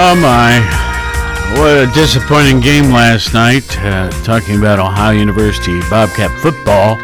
[0.00, 0.62] Oh my.
[1.58, 3.66] What a disappointing game last night.
[3.80, 6.94] Uh, talking about Ohio University Bobcat football.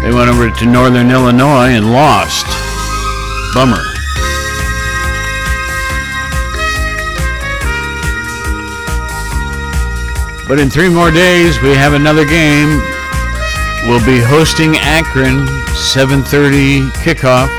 [0.00, 2.46] They went over to Northern Illinois and lost.
[3.52, 3.84] Bummer.
[10.48, 12.80] But in three more days, we have another game.
[13.84, 15.44] We'll be hosting Akron,
[15.76, 17.52] 7:30 kickoff.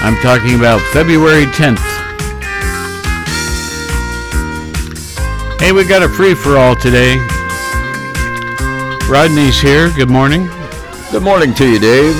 [0.00, 1.95] I'm talking about February 10th.
[5.66, 7.16] Hey, we got a free for all today.
[9.10, 9.90] Rodney's here.
[9.96, 10.48] Good morning.
[11.10, 12.14] Good morning to you, Dave.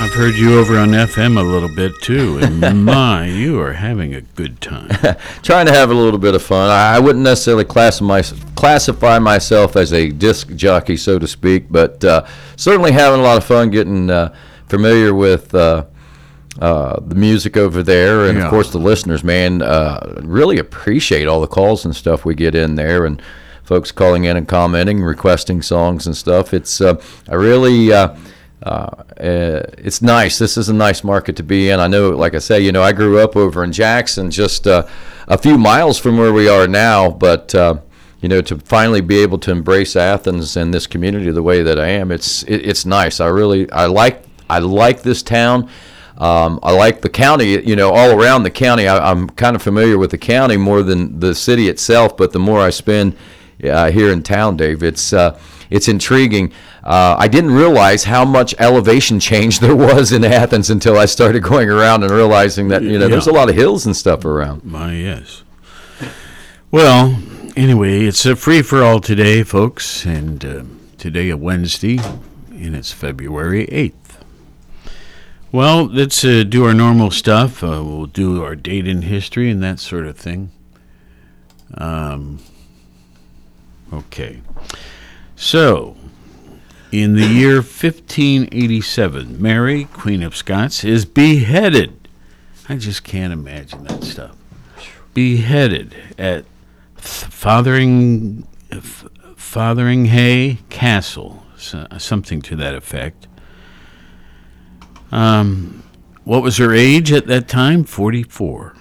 [0.00, 4.14] I've heard you over on FM a little bit too, and my, you are having
[4.14, 4.88] a good time.
[5.42, 6.70] Trying to have a little bit of fun.
[6.70, 8.22] I wouldn't necessarily classify,
[8.54, 12.24] classify myself as a disc jockey, so to speak, but uh,
[12.56, 14.34] certainly having a lot of fun getting uh,
[14.70, 15.84] familiar with uh,
[16.60, 18.44] uh, the music over there, and Yeah.
[18.44, 19.24] of course the listeners.
[19.24, 23.20] Man, uh, really appreciate all the calls and stuff we get in there, and
[23.64, 26.54] folks calling in and commenting, requesting songs and stuff.
[26.54, 27.92] It's uh, I really.
[27.92, 28.14] Uh,
[28.62, 28.88] uh,
[29.20, 30.38] uh, it's nice.
[30.38, 31.80] This is a nice market to be in.
[31.80, 34.86] I know, like I say, you know, I grew up over in Jackson, just uh,
[35.28, 37.10] a few miles from where we are now.
[37.10, 37.80] But uh,
[38.22, 41.78] you know, to finally be able to embrace Athens and this community the way that
[41.78, 43.20] I am, it's it, it's nice.
[43.20, 45.68] I really I like I like this town.
[46.18, 47.60] Um, I like the county.
[47.62, 50.82] You know, all around the county, I, I'm kind of familiar with the county more
[50.82, 52.16] than the city itself.
[52.16, 53.16] But the more I spend
[53.62, 55.38] uh, here in town, Dave, it's uh,
[55.70, 56.52] it's intriguing.
[56.82, 61.42] Uh, I didn't realize how much elevation change there was in Athens until I started
[61.42, 64.64] going around and realizing that you know there's a lot of hills and stuff around.
[64.64, 65.42] My, yes.
[66.70, 67.22] Well,
[67.56, 70.62] anyway, it's a free for all today, folks, and uh,
[70.98, 71.98] today a Wednesday,
[72.50, 74.03] and it's February 8th.
[75.54, 77.62] Well, let's uh, do our normal stuff.
[77.62, 80.50] Uh, we'll do our date in history and that sort of thing.
[81.74, 82.40] Um,
[83.92, 84.40] okay.
[85.36, 85.96] So,
[86.90, 92.08] in the year 1587, Mary, Queen of Scots, is beheaded.
[92.68, 94.36] I just can't imagine that stuff.
[95.14, 96.46] Beheaded at
[96.96, 98.58] Fotheringhay
[100.68, 103.28] Castle, so- something to that effect.
[105.14, 105.82] Um,
[106.24, 107.84] what was her age at that time?
[107.84, 108.74] 44.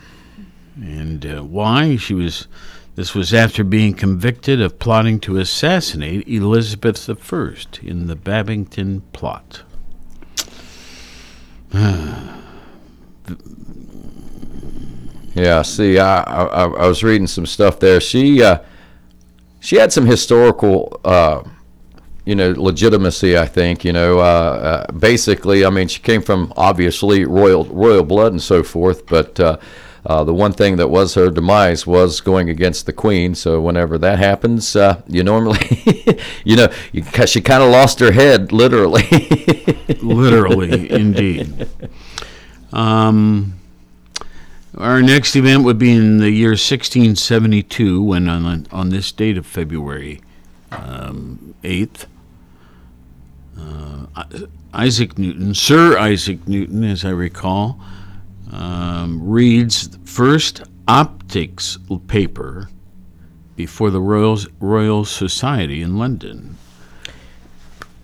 [0.76, 1.96] And uh, why?
[1.96, 2.48] She was.
[2.96, 9.64] This was after being convicted of plotting to assassinate Elizabeth I in the Babington plot.
[15.36, 18.00] Yeah, see, I, I I was reading some stuff there.
[18.00, 18.60] She uh,
[19.60, 21.42] she had some historical, uh,
[22.26, 23.38] you know, legitimacy.
[23.38, 28.04] I think you know, uh, uh, basically, I mean, she came from obviously royal royal
[28.04, 29.40] blood and so forth, but.
[29.40, 29.58] Uh,
[30.06, 33.34] uh, the one thing that was her demise was going against the queen.
[33.34, 38.12] So whenever that happens, uh, you normally, you know, you, she kind of lost her
[38.12, 39.04] head, literally.
[40.02, 41.70] Literally, indeed.
[42.74, 43.54] Um,
[44.78, 49.46] our next event would be in the year 1672, when on, on this date of
[49.46, 50.22] February
[50.72, 52.06] um, 8th,
[54.16, 54.26] uh,
[54.74, 57.80] Isaac Newton, Sir Isaac Newton, as I recall,
[58.52, 62.70] um, reads the first optics paper
[63.56, 66.58] before the Royal, Royal Society in London.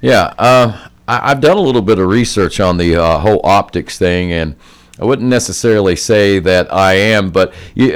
[0.02, 3.98] Yeah, uh, I, I've done a little bit of research on the uh, whole optics
[3.98, 4.56] thing, and
[5.00, 7.54] I wouldn't necessarily say that I am, but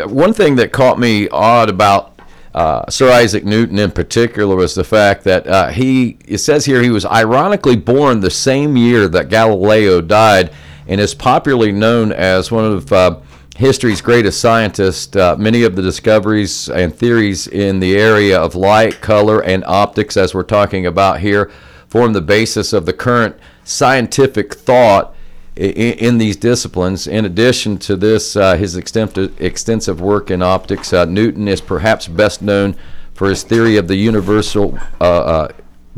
[0.08, 2.13] one thing that caught me odd about
[2.54, 6.82] uh, Sir Isaac Newton in particular was the fact that uh, he, it says here,
[6.82, 10.52] he was ironically born the same year that Galileo died,
[10.88, 13.20] and is popularly known as one of uh,
[13.56, 15.16] history's greatest scientists.
[15.16, 20.18] Uh, many of the discoveries and theories in the area of light, color, and optics,
[20.18, 21.50] as we're talking about here,
[21.88, 25.16] form the basis of the current scientific thought
[25.58, 27.08] i- i- in these disciplines.
[27.08, 32.08] In addition to this, uh, his extensive, extensive work in optics, uh, Newton is perhaps
[32.08, 32.76] best known
[33.14, 35.48] for his theory of the universal uh, uh,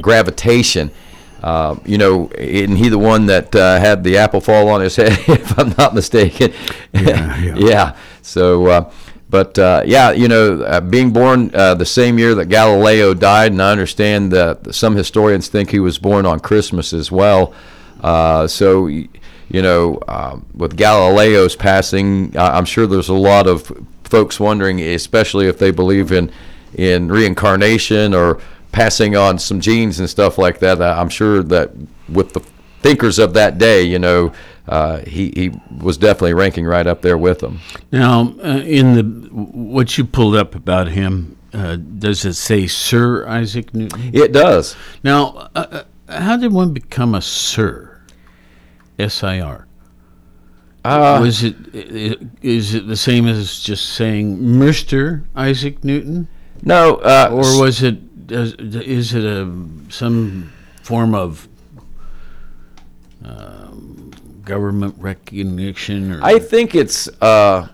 [0.02, 0.92] gravitation.
[1.44, 4.96] Uh, you know, isn't he the one that uh, had the apple fall on his
[5.02, 6.52] head, if I'm not mistaken?
[6.94, 7.96] Yeah, yeah.
[8.22, 8.92] So, uh,
[9.30, 13.52] but uh, yeah, you know, uh, being born uh, the same year that Galileo died,
[13.52, 17.54] and I understand that some historians think he was born on Christmas as well.
[18.02, 18.88] Uh, so,
[19.50, 23.71] you know, um, with Galileo's passing, I'm sure there's a lot of
[24.03, 26.31] folks wondering, especially if they believe in
[26.74, 30.81] in reincarnation or passing on some genes and stuff like that.
[30.81, 31.71] I'm sure that
[32.09, 32.42] with the
[32.81, 34.33] thinkers of that day, you know,
[34.68, 37.59] uh, he he was definitely ranking right up there with them.
[37.92, 43.27] Now, uh, in the what you pulled up about him, uh, does it say Sir
[43.27, 44.12] Isaac Newton?
[44.13, 44.75] It does.
[45.03, 47.85] Now, uh, uh, how did one become a Sir?
[49.00, 49.68] S I R.
[50.83, 55.24] Uh, Was it is it the same as just saying Mr.
[55.36, 56.27] Isaac Newton,
[56.62, 57.97] no, uh, or was it
[58.30, 59.51] is it a
[59.89, 60.51] some
[60.83, 61.47] form of
[63.24, 64.12] um,
[64.44, 66.12] government recognition?
[66.12, 67.68] Or I think it's uh,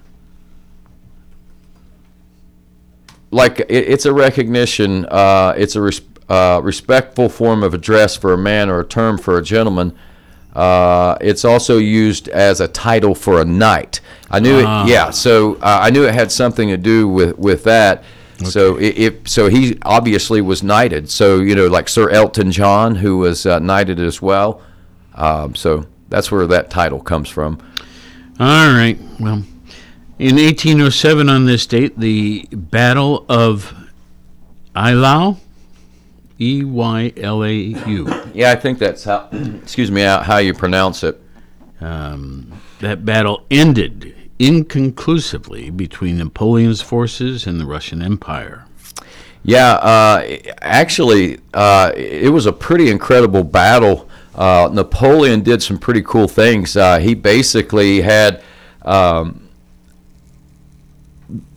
[3.31, 5.05] like it, it's a recognition.
[5.05, 9.17] Uh, it's a res- uh, respectful form of address for a man or a term
[9.17, 9.97] for a gentleman.
[10.55, 14.01] Uh, it's also used as a title for a knight.
[14.29, 14.83] I knew Ah.
[14.85, 14.89] it.
[14.89, 18.03] Yeah, so uh, I knew it had something to do with with that.
[18.43, 21.09] So it, it so he obviously was knighted.
[21.09, 24.61] So you know, like Sir Elton John, who was uh, knighted as well.
[25.15, 27.59] Um, so that's where that title comes from.
[28.39, 28.97] All right.
[29.19, 29.43] Well,
[30.17, 33.73] in 1807, on this date, the Battle of
[34.75, 35.37] Eylau,
[36.41, 39.29] E Y L A U, Yeah, I think that's how.
[39.61, 41.21] excuse me, how, how you pronounce it.
[41.79, 48.65] um, that battle ended inconclusively between Napoleon's forces and the Russian Empire.
[49.43, 50.23] Yeah, uh,
[50.61, 54.07] actually, uh, it was a pretty incredible battle.
[54.35, 56.77] Uh, Napoleon did some pretty cool things.
[56.77, 58.41] Uh, he basically had
[58.83, 59.40] um,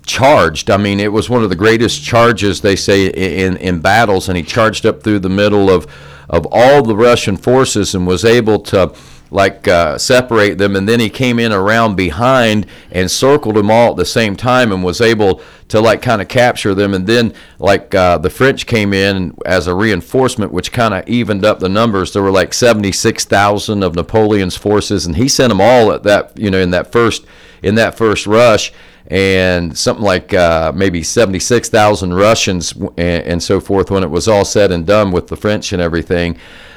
[0.07, 0.71] charged.
[0.71, 4.37] I mean, it was one of the greatest charges they say in in battles, and
[4.37, 5.87] he charged up through the middle of
[6.29, 8.95] of all the Russian forces and was able to
[9.31, 10.77] like uh, separate them.
[10.77, 14.71] And then he came in around behind and circled them all at the same time
[14.71, 16.95] and was able to like kind of capture them.
[16.95, 21.45] And then like uh, the French came in as a reinforcement, which kind of evened
[21.45, 22.13] up the numbers.
[22.13, 26.05] There were like seventy six thousand of Napoleon's forces, and he sent them all at
[26.05, 27.27] that you know in that first
[27.63, 28.73] in that first rush
[29.09, 34.45] and something like uh, maybe 76,000 Russians and, and so forth when it was all
[34.45, 36.37] said and done with the French and everything.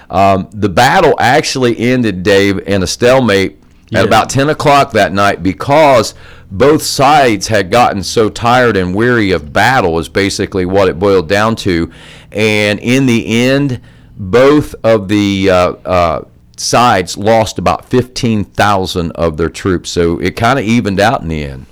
[0.10, 4.00] Um, the battle actually ended, Dave, in a stalemate Yeah.
[4.00, 6.14] at about 10 o'clock that night because
[6.52, 11.28] both sides had gotten so tired and weary of battle, is basically what it boiled
[11.30, 11.92] down to.
[12.32, 13.82] And in the end,
[14.18, 16.22] both of the uh, uh,
[16.58, 19.90] sides lost about 15,000 of their troops.
[19.90, 21.66] So it kind of evened out in the end.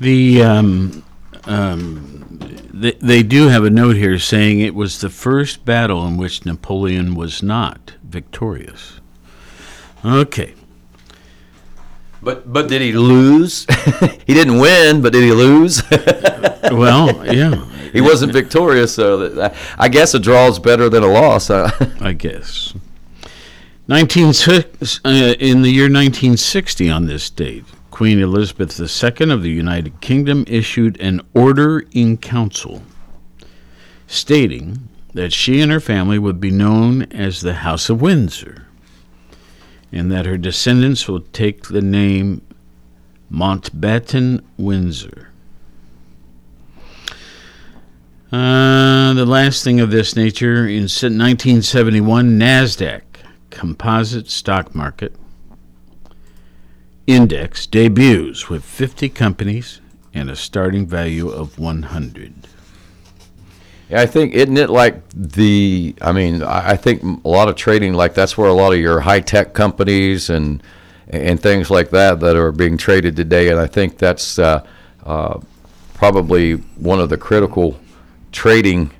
[0.00, 1.04] The um,
[1.44, 2.38] um,
[2.72, 6.44] they, they do have a note here saying it was the first battle in which
[6.44, 9.00] Napoleon was not victorious.
[10.04, 10.54] Okay.
[12.22, 13.66] But but did he lose?
[14.26, 15.82] he didn't win, but did he lose?
[16.70, 21.06] Well, yeah, he wasn't victorious, so that, I guess a draw is better than a
[21.06, 21.48] loss.
[21.48, 21.70] huh?
[22.00, 22.74] I guess.
[23.86, 24.62] 19, uh,
[25.38, 27.64] in the year 1960, on this date,
[27.98, 32.80] Queen Elizabeth II of the United Kingdom issued an order in council
[34.06, 38.68] stating that she and her family would be known as the House of Windsor
[39.90, 42.40] and that her descendants will take the name
[43.32, 45.30] Mountbatten Windsor.
[48.30, 53.02] Uh, the last thing of this nature in 1971, NASDAQ
[53.50, 55.16] Composite Stock Market
[57.08, 59.80] Index debuts with 50 companies
[60.12, 62.34] and a starting value of 100.
[63.88, 65.94] Yeah, I think isn't it like the?
[66.02, 69.00] I mean, I think a lot of trading like that's where a lot of your
[69.00, 70.62] high tech companies and
[71.08, 74.66] and things like that that are being traded today, and I think that's uh,
[75.06, 75.40] uh,
[75.94, 77.80] probably one of the critical
[78.32, 78.90] trading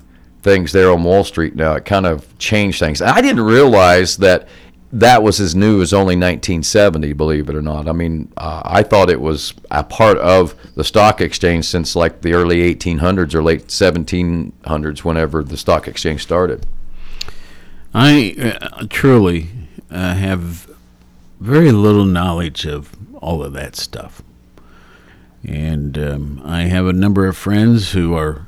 [0.41, 1.73] things there on Wall Street now.
[1.75, 3.03] It kind of changed things.
[3.03, 4.47] I didn't realize that
[4.91, 7.87] that was as new as only 1970, believe it or not.
[7.87, 12.21] I mean, uh, I thought it was a part of the stock exchange since like
[12.21, 16.65] the early 1800s or late 1700s, whenever the stock exchange started.
[17.93, 19.49] I uh, truly
[19.91, 20.69] uh, have
[21.39, 24.23] very little knowledge of all of that stuff.
[25.47, 28.47] And um, I have a number of friends who are,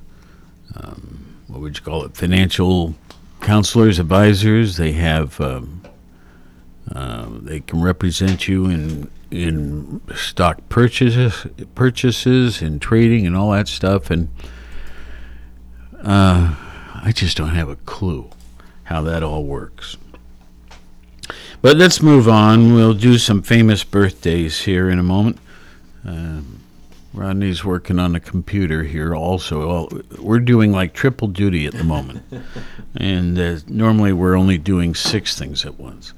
[0.75, 2.95] um, what would you call it, financial
[3.41, 4.77] counselors, advisors.
[4.77, 5.80] They have, um,
[6.93, 13.67] uh, they can represent you in in stock purchases, purchases and trading and all that
[13.69, 14.11] stuff.
[14.11, 14.27] And
[16.03, 16.55] uh,
[16.95, 18.29] I just don't have a clue
[18.83, 19.97] how that all works.
[21.61, 22.73] But let's move on.
[22.73, 25.37] We'll do some famous birthdays here in a moment.
[26.03, 26.59] Um,
[27.13, 29.67] Rodney's working on the computer here also.
[29.67, 32.23] Well, we're doing like triple duty at the moment.
[32.95, 36.13] and uh, normally we're only doing six things at once.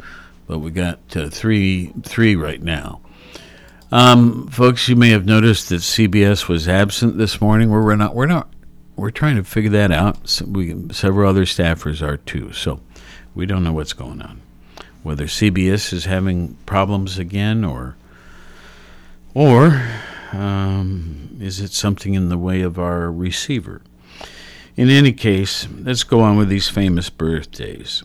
[0.48, 3.02] But we got uh, three three right now.
[3.92, 7.70] Um, folks, you may have noticed that CBS was absent this morning.
[7.70, 8.50] We're, not we're not
[8.96, 10.28] we're trying to figure that out.
[10.28, 12.54] So we several other staffers are too.
[12.54, 12.80] So
[13.36, 14.42] we don't know what's going on.
[15.04, 17.96] Whether CBS is having problems again or
[19.36, 19.88] or
[20.32, 23.82] um, is it something in the way of our receiver?
[24.76, 28.04] In any case, let's go on with these famous birthdays.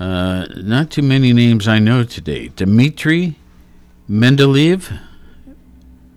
[0.00, 2.48] Uh, not too many names I know today.
[2.56, 3.36] Dmitri
[4.08, 4.98] Mendeleev,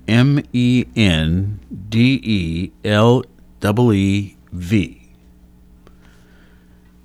[0.08, 1.60] M E N
[1.90, 3.24] D E L
[3.94, 5.00] E V.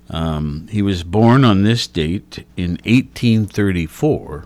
[0.09, 4.45] Um, he was born on this date in 1834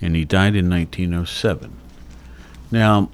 [0.00, 1.72] and he died in 1907.
[2.70, 3.10] Now,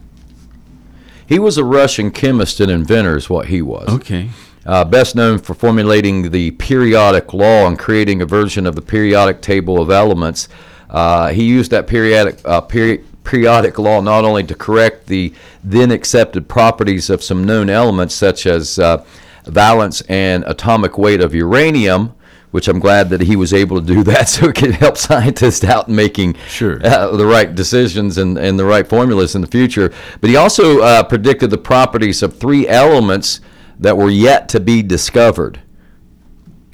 [1.26, 3.88] He was a Russian chemist and inventor, is what he was.
[3.88, 4.30] okay.
[4.68, 9.40] Uh, best known for formulating the periodic law and creating a version of the periodic
[9.40, 10.46] table of elements.
[10.90, 15.32] Uh, he used that periodic uh, peri- periodic law not only to correct the
[15.64, 19.02] then accepted properties of some known elements such as uh,
[19.46, 22.14] valence and atomic weight of uranium,
[22.50, 25.64] which I'm glad that he was able to do that so it could help scientists
[25.64, 26.78] out in making Sure.
[26.86, 29.90] uh, the right decisions and, and the right formulas in the future.
[30.20, 33.40] But he also uh, predicted the properties of three elements
[33.78, 35.60] that were yet to be discovered.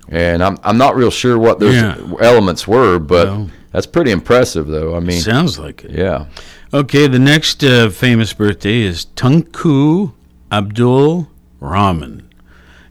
[0.08, 1.96] And I'm, I'm not real sure what those Yeah.
[2.20, 4.94] elements were, but Well- that's pretty impressive, though.
[4.96, 5.92] I mean, Sounds like it.
[5.92, 6.26] yeah.
[6.72, 10.12] Okay, the next uh, famous birthday is Tunku
[10.50, 11.28] Abdul
[11.60, 12.28] Rahman,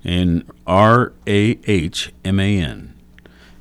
[0.04, 2.94] and R A H M A N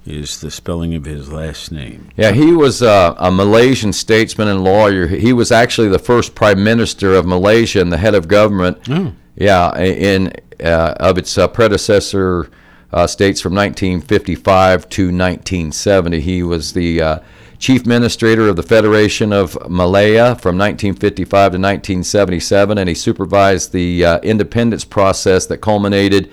[0.06, 2.08] is the spelling of his last name.
[2.16, 5.06] Yeah, he was uh, a Malaysian statesman and lawyer.
[5.08, 8.78] He was actually the first prime minister of Malaysia and the head of government.
[8.88, 9.12] Oh.
[9.34, 12.50] Yeah, in uh, of its uh, predecessor
[12.92, 16.20] uh, states from 1955 to 1970.
[16.20, 17.18] He was the uh,
[17.58, 24.04] chief administrator of the Federation of Malaya from 1955 to 1977, and he supervised the
[24.04, 26.30] uh, independence process that culminated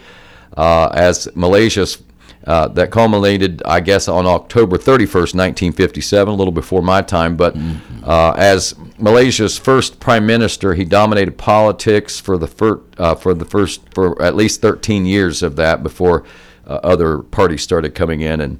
[0.57, 2.01] uh, as Malaysia's
[2.49, 7.37] uh, that culminated, I guess, on October 31st, 1957, a little before my time.
[7.37, 7.55] But
[8.03, 13.45] uh, as Malaysia's first prime minister, he dominated politics for the fir- uh, for the
[13.45, 16.23] first for at least 13 years of that before
[16.65, 18.59] uh, other parties started coming in and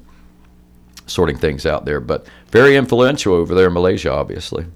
[1.08, 1.98] sorting things out there.
[1.98, 4.66] But very influential over there in Malaysia, obviously.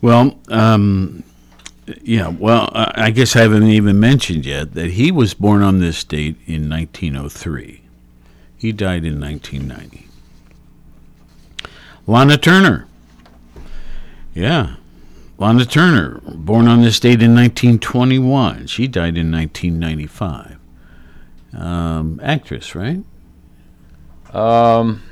[0.00, 1.24] Well, um,
[2.02, 6.02] yeah, well, I guess I haven't even mentioned yet that he was born on this
[6.04, 7.82] date in 1903.
[8.64, 10.06] He died in 1990.
[12.06, 12.86] Lana Turner.
[14.32, 14.76] Yeah.
[15.36, 18.66] Lana Turner, born on this date in 1921.
[18.68, 20.56] She died in 1995.
[21.52, 23.04] Um, actress, right?
[24.32, 25.02] Um,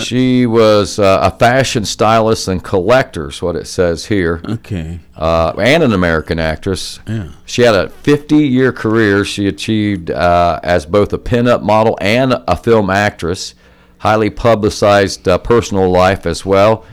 [0.00, 4.40] she was uh, a fashion stylist and collector, is what it says here.
[4.44, 5.00] Okay.
[5.16, 7.00] uh, and an American actress.
[7.06, 7.28] Yeah.
[7.44, 9.24] She had a 50 year career.
[9.24, 13.54] She achieved uh, as both a pinup model and a film actress.
[13.98, 16.84] Highly publicized uh, personal life as well.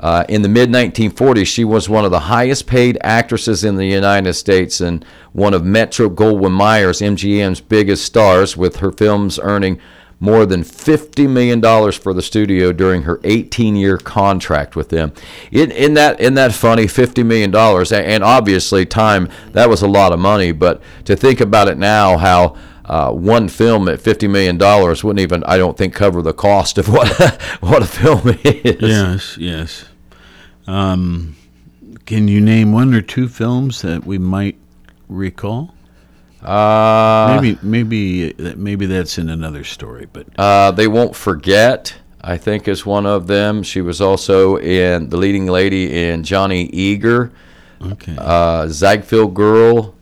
[0.00, 3.86] Uh, in the mid 1940s, she was one of the highest paid actresses in the
[3.86, 9.80] United States and one of Metro Goldwyn Mayer's MGM's biggest stars, with her films earning
[10.20, 11.60] more than $50 million
[11.92, 15.12] for the studio during her 18 year contract with them.
[15.52, 20.12] In, in that in that funny $50 million, and obviously, time, that was a lot
[20.12, 24.56] of money, but to think about it now, how uh, one film at $50 million
[24.58, 27.08] wouldn't even, I don't think, cover the cost of what,
[27.60, 28.80] what a film is.
[28.80, 29.84] Yes, yes.
[30.66, 31.36] Um,
[32.06, 34.56] can you name one or two films that we might
[35.08, 35.74] recall?
[36.42, 40.06] Uh, Maybe, maybe, maybe that's in another story.
[40.12, 41.94] But Uh, they won't forget.
[42.20, 43.62] I think is one of them.
[43.62, 47.30] She was also in the leading lady in Johnny Eager,
[47.80, 49.94] okay, uh, Ziegfeld Girl.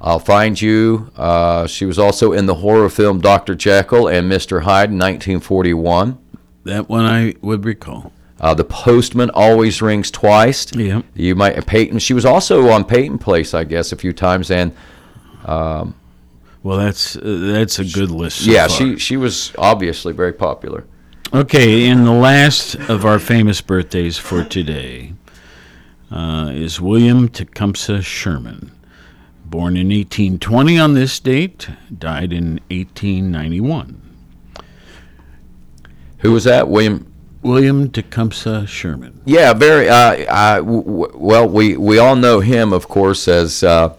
[0.00, 1.10] I'll find you.
[1.16, 3.54] Uh, she was also in the horror film Dr.
[3.54, 4.62] Jekyll and Mr.
[4.62, 6.18] Hyde in 1941.
[6.64, 8.12] that one I would recall.
[8.40, 10.66] Uh, the Postman always rings twice.
[10.74, 11.02] Yeah.
[11.14, 12.00] You might Peyton.
[12.00, 14.50] She was also on Peyton Place, I guess, a few times.
[14.50, 14.72] And
[15.44, 18.44] Well, that's uh, that's a good list.
[18.44, 18.76] so yeah, far.
[18.76, 20.84] she she was obviously very popular.
[21.34, 25.14] Okay, and the last of our famous birthdays for today
[26.10, 28.70] uh, is William Tecumseh Sherman.
[29.44, 31.68] Born in 1820 on this date,
[31.98, 34.00] died in 1891.
[36.18, 36.68] Who was that?
[36.68, 39.20] William William Tecumseh Sherman.
[39.24, 39.88] Yeah, very.
[39.88, 43.94] Uh, I, w- w- well, we, we all know him, of course, as uh,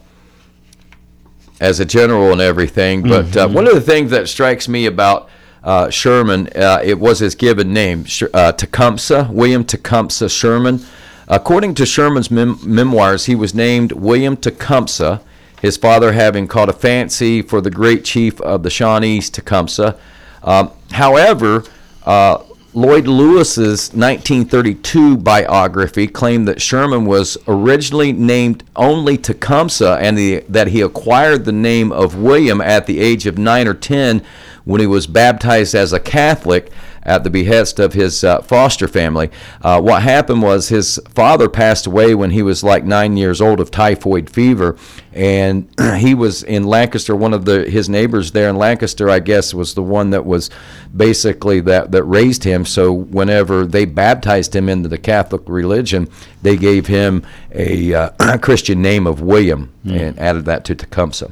[1.59, 3.01] as a general and everything.
[3.03, 5.29] But uh, one of the things that strikes me about
[5.63, 10.85] uh, Sherman, uh, it was his given name, uh, Tecumseh, William Tecumseh Sherman.
[11.27, 15.21] According to Sherman's mem- memoirs, he was named William Tecumseh,
[15.61, 19.97] his father having caught a fancy for the great chief of the Shawnees, Tecumseh.
[20.43, 21.63] Um, however,
[22.05, 22.43] uh,
[22.75, 30.69] Lloyd Lewis's 1932 biography claimed that Sherman was originally named only Tecumseh and the, that
[30.69, 34.23] he acquired the name of William at the age of 9 or 10
[34.65, 36.71] when he was baptized as a Catholic
[37.03, 39.29] at the behest of his uh, foster family.
[39.61, 43.59] Uh, what happened was his father passed away when he was like nine years old
[43.59, 44.77] of typhoid fever,
[45.13, 47.15] and he was in Lancaster.
[47.15, 50.49] One of the his neighbors there in Lancaster, I guess, was the one that was
[50.95, 52.65] basically that that raised him.
[52.65, 56.09] So whenever they baptized him into the Catholic religion,
[56.41, 59.99] they gave him a uh, Christian name of William mm.
[59.99, 61.31] and added that to Tecumseh.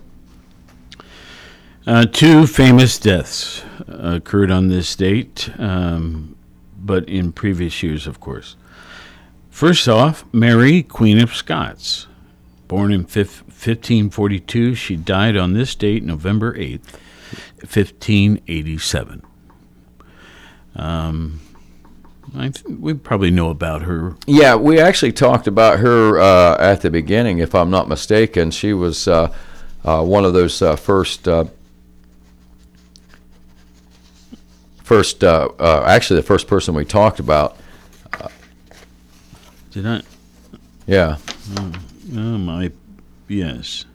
[1.88, 6.36] Uh, two famous deaths occurred on this date, um,
[6.78, 8.56] but in previous years, of course.
[9.50, 12.08] First off, Mary, Queen of Scots.
[12.68, 16.94] Born in 1542, she died on this date, November 8th,
[17.60, 19.24] 1587.
[20.76, 21.42] Um,
[22.34, 24.16] th- we probably know about her.
[24.26, 28.52] Yeah, we actually talked about her uh, at the beginning, if I'm not mistaken.
[28.52, 29.34] She was uh,
[29.84, 31.46] uh, one of those uh, first uh,
[34.92, 37.56] first, uh, uh, actually, the first person we talked about.
[39.72, 40.02] Did I?
[40.86, 41.16] Yeah.
[41.58, 41.72] Oh,
[42.18, 42.74] oh my,
[43.30, 43.86] yes,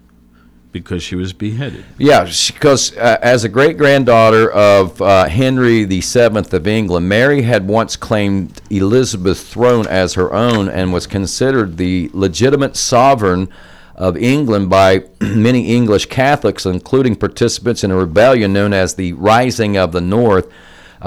[0.73, 1.85] because she was beheaded.
[1.99, 7.69] Yeah, because uh, as a great granddaughter of uh, Henry VII of England, Mary had
[7.69, 13.51] once claimed Elizabeth's throne as her own and was considered the legitimate sovereign
[13.97, 19.77] of England by many English Catholics, including participants in a rebellion known as the Rising
[19.77, 20.51] of the North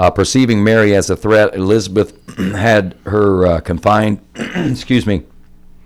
[0.00, 5.24] uh, perceiving Mary as a threat, Elizabeth had her uh, confined, excuse me,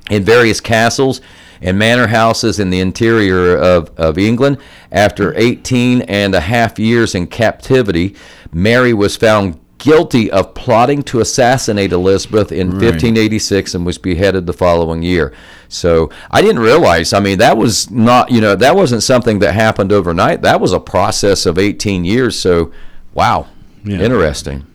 [0.08, 1.20] in various castles
[1.60, 4.58] and manor houses in the interior of, of England.
[4.92, 8.14] After 18 and a half years in captivity,
[8.52, 12.82] Mary was found guilty of plotting to assassinate Elizabeth in right.
[12.82, 15.34] 1586 and was beheaded the following year.
[15.68, 19.54] So I didn't realize, I mean, that was not, you know, that wasn't something that
[19.54, 20.42] happened overnight.
[20.42, 22.38] That was a process of 18 years.
[22.38, 22.70] So,
[23.12, 23.48] wow.
[23.84, 24.00] Yeah.
[24.00, 24.66] Interesting.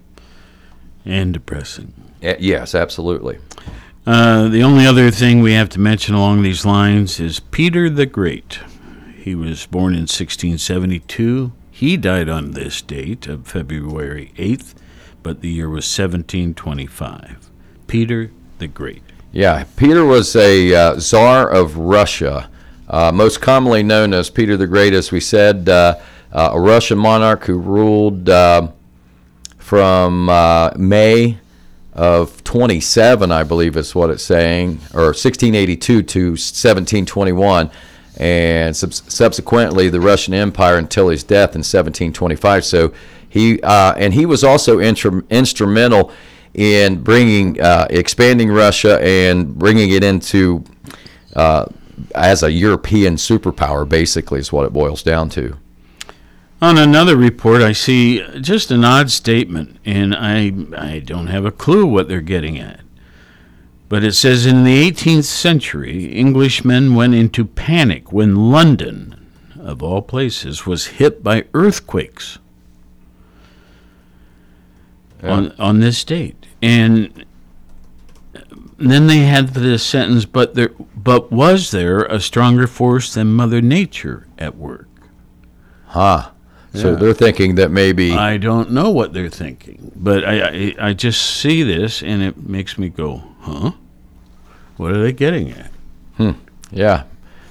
[1.05, 1.93] And depressing.
[2.23, 3.39] Uh, yes, absolutely.
[4.05, 8.05] Uh, the only other thing we have to mention along these lines is Peter the
[8.05, 8.59] Great.
[9.17, 11.51] He was born in 1672.
[11.71, 14.73] He died on this date of February 8th,
[15.23, 17.49] but the year was 1725.
[17.87, 19.03] Peter the Great.
[19.31, 22.49] Yeah, Peter was a uh, czar of Russia,
[22.87, 25.99] uh, most commonly known as Peter the Great, as we said, uh,
[26.31, 28.69] uh a Russian monarch who ruled uh,
[29.69, 31.37] from uh, May
[31.93, 37.69] of 27, I believe is what it's saying, or 1682 to 1721,
[38.17, 42.65] and sub- subsequently the Russian Empire until his death in 1725.
[42.65, 42.91] So
[43.29, 46.11] he uh, and he was also instrumental
[46.55, 50.63] in bringing uh, expanding Russia and bringing it into
[51.35, 51.65] uh,
[52.15, 53.87] as a European superpower.
[53.87, 55.59] Basically, is what it boils down to.
[56.61, 61.51] On another report, I see just an odd statement, and I, I don't have a
[61.51, 62.81] clue what they're getting at.
[63.87, 70.01] But it says in the 18th century, Englishmen went into panic when London, of all
[70.01, 72.39] places, was hit by earthquakes
[75.23, 75.31] yeah.
[75.31, 76.45] on, on this date.
[76.61, 77.25] And
[78.35, 78.41] uh,
[78.77, 83.61] then they had this sentence, but there, but was there a stronger force than Mother
[83.61, 84.87] Nature at work?
[85.87, 86.31] Huh.
[86.73, 86.95] So yeah.
[86.97, 91.37] they're thinking that maybe I don't know what they're thinking, but I, I, I just
[91.37, 93.71] see this and it makes me go, huh?
[94.77, 95.71] What are they getting at?
[96.17, 96.31] Hmm.
[96.71, 97.03] Yeah.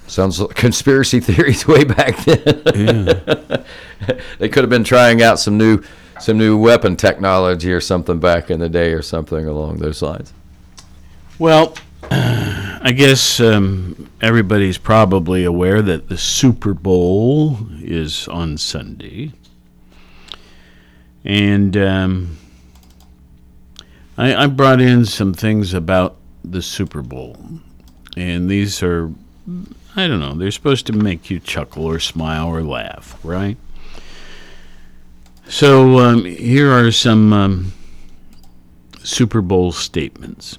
[0.06, 2.62] Sounds like conspiracy theories way back then.
[2.74, 3.62] Yeah.
[4.38, 5.82] they could have been trying out some new
[6.20, 10.32] some new weapon technology or something back in the day or something along those lines.
[11.38, 11.74] Well,
[12.80, 19.32] I guess um, everybody's probably aware that the Super Bowl is on Sunday.
[21.24, 22.38] And um,
[24.16, 27.36] I, I brought in some things about the Super Bowl.
[28.16, 29.10] And these are,
[29.96, 33.56] I don't know, they're supposed to make you chuckle or smile or laugh, right?
[35.48, 37.72] So um, here are some um,
[39.02, 40.58] Super Bowl statements.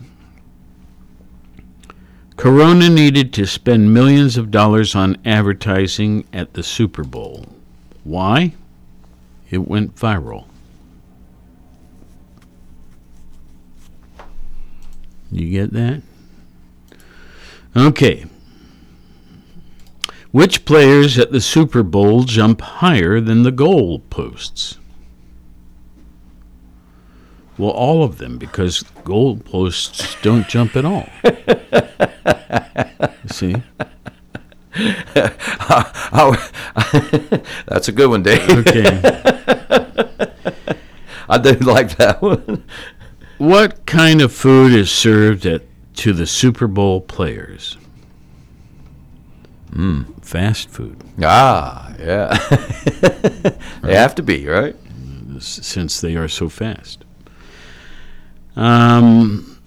[2.40, 7.46] Corona needed to spend millions of dollars on advertising at the Super Bowl.
[8.06, 8.54] Why?
[9.50, 10.46] It went viral.
[15.30, 16.02] You get that?
[17.76, 18.26] Okay.
[20.32, 24.79] Which players at the Super Bowl jump higher than the goal posts?
[27.60, 31.10] Well, all of them, because goalposts don't jump at all.
[33.28, 33.56] See?
[37.68, 38.50] That's a good one, Dave.
[38.50, 38.86] Okay.
[41.30, 42.64] I do like that one.
[43.40, 45.64] What kind of food is served at
[45.98, 47.78] to the Super Bowl players?
[50.22, 52.38] Fast food, Ah, yeah.
[53.82, 54.76] they have to be, right?
[55.40, 57.06] since they are so fast.
[58.56, 59.58] Um,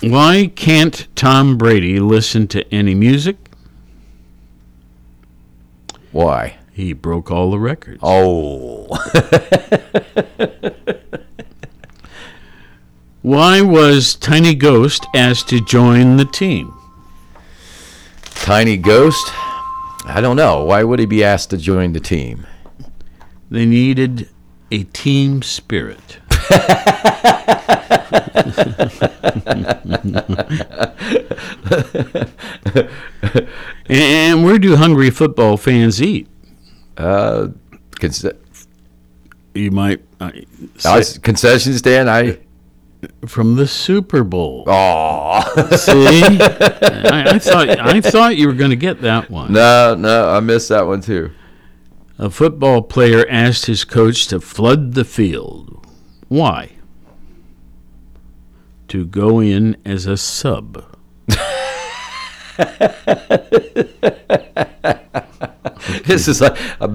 [0.00, 3.36] why can't Tom Brady listen to any music?
[6.12, 6.58] Why?
[6.72, 8.00] He broke all the records.
[8.02, 8.86] Oh,
[13.26, 16.72] Why was Tiny Ghost asked to join the team?
[18.22, 19.32] Tiny Ghost?
[20.04, 20.64] I don't know.
[20.64, 22.46] Why would he be asked to join the team?
[23.50, 24.28] They needed
[24.70, 26.18] a team spirit.
[33.88, 36.28] And where do hungry football fans eat?
[36.96, 37.48] Uh,
[38.00, 38.36] conce-
[39.54, 40.30] You might uh,
[40.84, 42.10] I was- concession stand.
[42.10, 42.38] I
[43.26, 44.64] from the Super Bowl.
[44.66, 45.42] oh
[45.76, 49.52] See, I, I thought I thought you were going to get that one.
[49.52, 51.30] no no I missed that one too.
[52.18, 55.75] A football player asked his coach to flood the field.
[56.28, 56.70] Why?
[58.88, 60.84] To go in as a sub.
[66.04, 66.88] This is like a,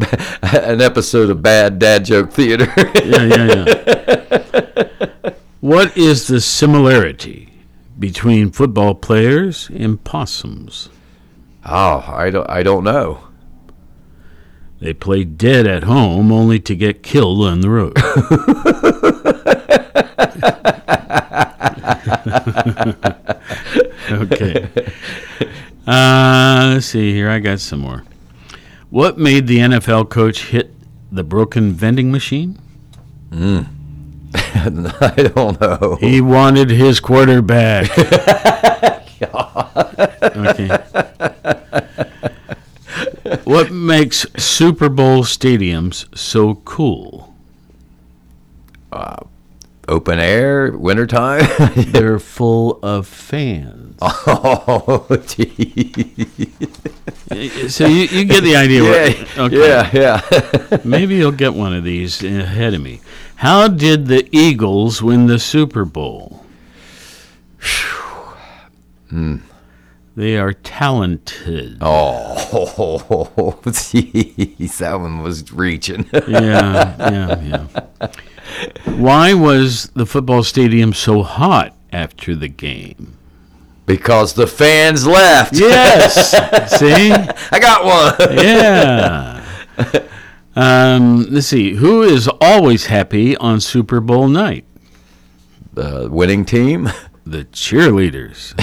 [0.65, 2.67] an episode of bad dad joke theater.
[3.04, 5.34] Yeah, yeah, yeah.
[5.60, 7.50] what is the similarity
[8.00, 10.89] between football players and possums?
[11.65, 13.24] oh, I don't I don't know.
[14.80, 17.96] They play dead at home only to get killed on the road.
[24.12, 24.69] okay.
[25.88, 27.30] Uh, let's see here.
[27.30, 28.04] I got some more.
[28.89, 30.73] What made the NFL coach hit
[31.12, 32.60] the broken vending machine?
[34.34, 35.97] I don't know.
[35.99, 37.89] He wanted his quarterback.
[40.23, 40.67] okay.
[43.43, 47.34] What makes Super Bowl stadiums so cool?
[49.91, 51.43] Open air, wintertime.
[51.75, 53.97] They're full of fans.
[54.01, 55.91] oh, gee.
[57.67, 58.84] So you, you get the idea.
[58.84, 59.67] yeah, okay.
[59.67, 60.77] yeah, yeah.
[60.86, 63.01] Maybe you'll get one of these ahead of me.
[63.36, 66.45] How did the Eagles win the Super Bowl?
[69.10, 69.39] Hmm.
[70.15, 71.80] They are talented.
[71.82, 72.36] Oh,
[73.65, 76.08] jeez, that one was reaching.
[76.13, 78.08] Yeah, yeah, yeah.
[78.85, 83.17] Why was the football stadium so hot after the game?
[83.91, 85.53] because the fans left.
[85.53, 86.31] Yes.
[86.79, 87.11] See?
[87.11, 88.37] I got one.
[88.37, 89.37] Yeah.
[90.53, 91.75] Um, let's see.
[91.75, 94.65] Who is always happy on Super Bowl night?
[95.71, 96.89] The winning team.
[97.25, 98.53] The cheerleaders.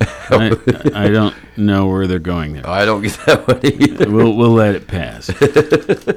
[0.00, 0.50] I,
[1.04, 2.68] I don't know where they're going there.
[2.68, 4.10] I don't get that one either.
[4.10, 5.30] We'll, we'll let it pass.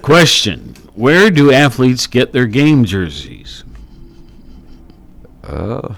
[0.02, 3.64] Question Where do athletes get their game jerseys?
[5.44, 5.94] Uh,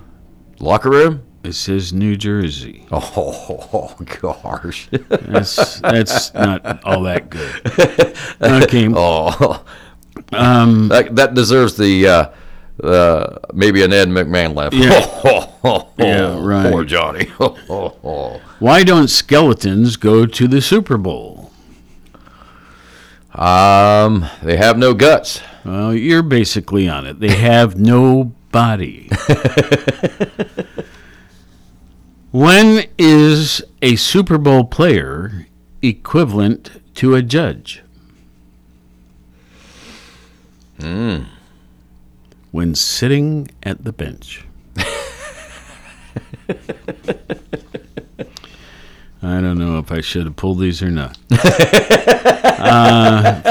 [0.60, 1.24] Locker room.
[1.42, 2.86] It says New Jersey.
[2.92, 4.90] Oh gosh.
[4.92, 8.18] That's that's not all that good.
[8.42, 8.90] Okay.
[8.94, 9.64] Oh,
[10.34, 12.30] Um, that that deserves the uh,
[12.84, 14.74] uh, maybe an Ed McMahon laugh.
[14.74, 15.46] Yeah.
[15.98, 16.72] Yeah, right.
[16.72, 17.26] Poor Johnny.
[18.60, 21.49] why don't skeletons go to the Super Bowl?
[23.34, 25.42] Um, they have no guts.
[25.64, 27.20] Well, you're basically on it.
[27.20, 29.10] They have no body.
[32.32, 35.48] when is a Super Bowl player
[35.82, 37.84] equivalent to a judge?
[42.52, 44.46] When sitting at the bench.
[49.22, 51.18] I don't know if I should have pulled these or not.
[52.60, 53.42] uh,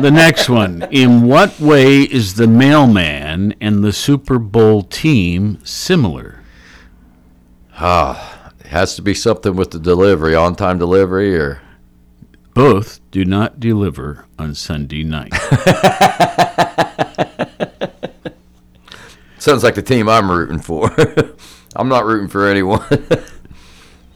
[0.00, 0.86] the next one.
[0.90, 6.40] In what way is the mailman and the Super Bowl team similar?
[7.78, 11.62] Ah, it has to be something with the delivery, on time delivery, or
[12.52, 15.32] Both do not deliver on Sunday night.
[19.38, 20.94] Sounds like the team I'm rooting for.
[21.76, 22.84] I'm not rooting for anyone.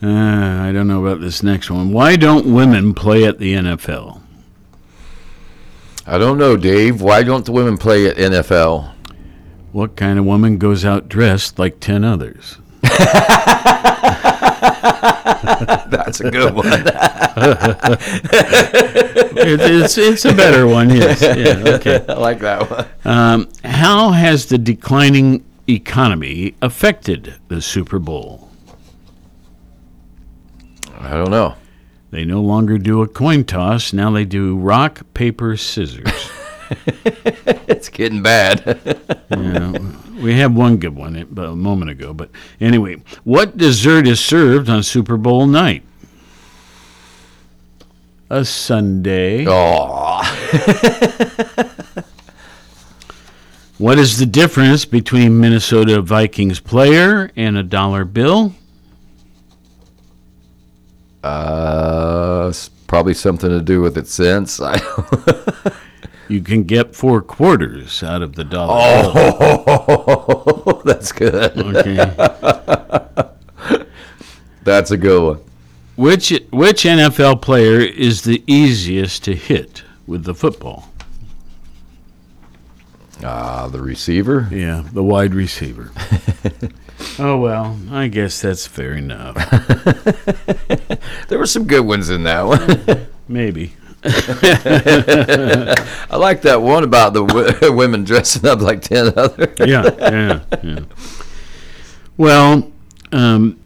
[0.02, 1.92] Uh, I don't know about this next one.
[1.92, 4.20] Why don't women play at the NFL?
[6.06, 7.00] I don't know, Dave.
[7.00, 8.92] Why don't the women play at NFL?
[9.72, 12.58] What kind of woman goes out dressed like 10 others?
[15.90, 16.66] That's a good one.
[19.38, 21.20] It, it's, it's a better one, yes.
[21.20, 22.04] Yeah, okay.
[22.08, 22.86] I like that one.
[23.04, 28.45] Um, how has the declining economy affected the Super Bowl?
[31.00, 31.54] I don't know.
[32.10, 33.92] They no longer do a coin toss.
[33.92, 36.06] Now they do rock, paper, scissors.
[37.68, 38.80] It's getting bad.
[39.30, 39.72] Yeah,
[40.20, 42.14] we had one good one a moment ago.
[42.14, 42.30] But
[42.60, 45.82] anyway, what dessert is served on Super Bowl night?
[48.30, 49.44] A Sunday.
[49.48, 50.22] oh,
[53.78, 58.54] What is the difference between Minnesota Vikings player and a dollar bill?
[61.22, 62.52] Uh,
[62.86, 64.60] probably something to do with it since.
[64.60, 64.78] I
[66.28, 68.80] You can get four quarters out of the dollar
[69.14, 71.56] oh, that's good.
[71.56, 71.96] Okay.
[74.64, 75.40] That's a good one.
[75.94, 80.90] Which which NFL player is the easiest to hit with the football?
[83.22, 84.48] Ah, the receiver.
[84.50, 85.92] Yeah, the wide receiver.
[87.18, 89.36] Oh well, I guess that's fair enough.
[91.28, 93.06] There were some good ones in that one.
[93.28, 93.72] Maybe.
[94.04, 95.74] I
[96.16, 99.52] like that one about the w- women dressing up like ten other.
[99.58, 100.80] Yeah, yeah, yeah.
[102.16, 102.70] Well,
[103.12, 103.58] um,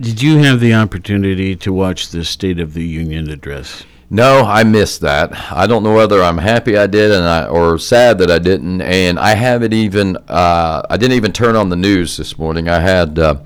[0.00, 3.84] did you have the opportunity to watch the State of the Union address?
[4.14, 5.32] No, I missed that.
[5.50, 8.80] I don't know whether I'm happy I did and I, or sad that I didn't.
[8.80, 10.16] And I haven't even.
[10.28, 12.68] Uh, I didn't even turn on the news this morning.
[12.68, 13.40] I had uh,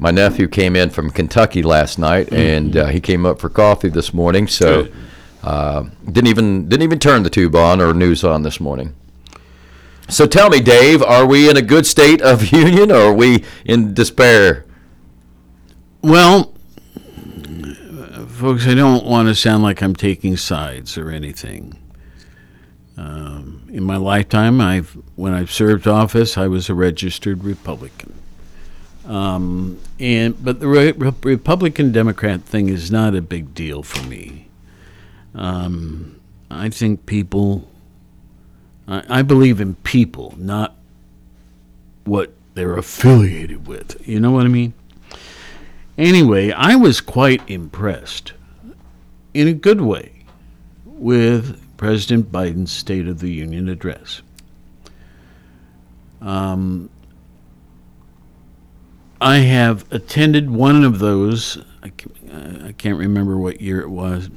[0.00, 3.88] my nephew came in from Kentucky last night, and uh, he came up for coffee
[3.88, 4.48] this morning.
[4.48, 4.88] So
[5.44, 8.96] uh, didn't even didn't even turn the tube on or news on this morning.
[10.08, 13.44] So tell me, Dave, are we in a good state of union, or are we
[13.64, 14.66] in despair?
[16.02, 16.52] Well,
[18.40, 21.76] folks, I don't want to sound like I'm taking sides or anything.
[22.96, 28.14] Um, in my lifetime, I've when I've served office, I was a registered Republican.
[29.06, 34.02] Um, and but the re- re- Republican Democrat thing is not a big deal for
[34.06, 34.48] me.
[35.34, 36.18] Um,
[36.50, 37.68] I think people.
[38.88, 40.76] I, I believe in people, not
[42.04, 44.06] what they're affiliated with.
[44.08, 44.72] You know what I mean?
[46.00, 48.32] Anyway, I was quite impressed,
[49.34, 50.24] in a good way,
[50.86, 54.22] with President Biden's State of the Union address.
[56.22, 56.88] Um,
[59.20, 61.58] I have attended one of those.
[61.82, 61.92] I
[62.32, 64.30] I can't remember what year it was,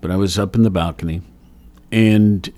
[0.00, 1.22] but I was up in the balcony,
[1.92, 2.52] and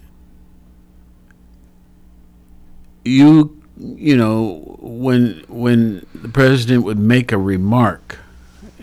[3.05, 8.18] you you know when when the president would make a remark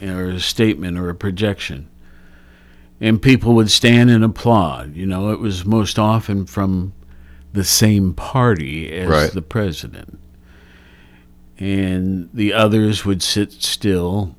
[0.01, 1.87] or a statement or a projection
[3.01, 6.91] and people would stand and applaud you know it was most often from
[7.53, 9.31] the same party as Right.
[9.31, 10.19] the president
[11.57, 14.35] and the others would sit still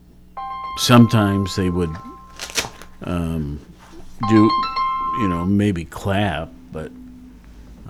[0.76, 1.90] sometimes they would
[3.04, 3.60] um,
[4.28, 4.50] do
[5.20, 6.90] you know maybe clap but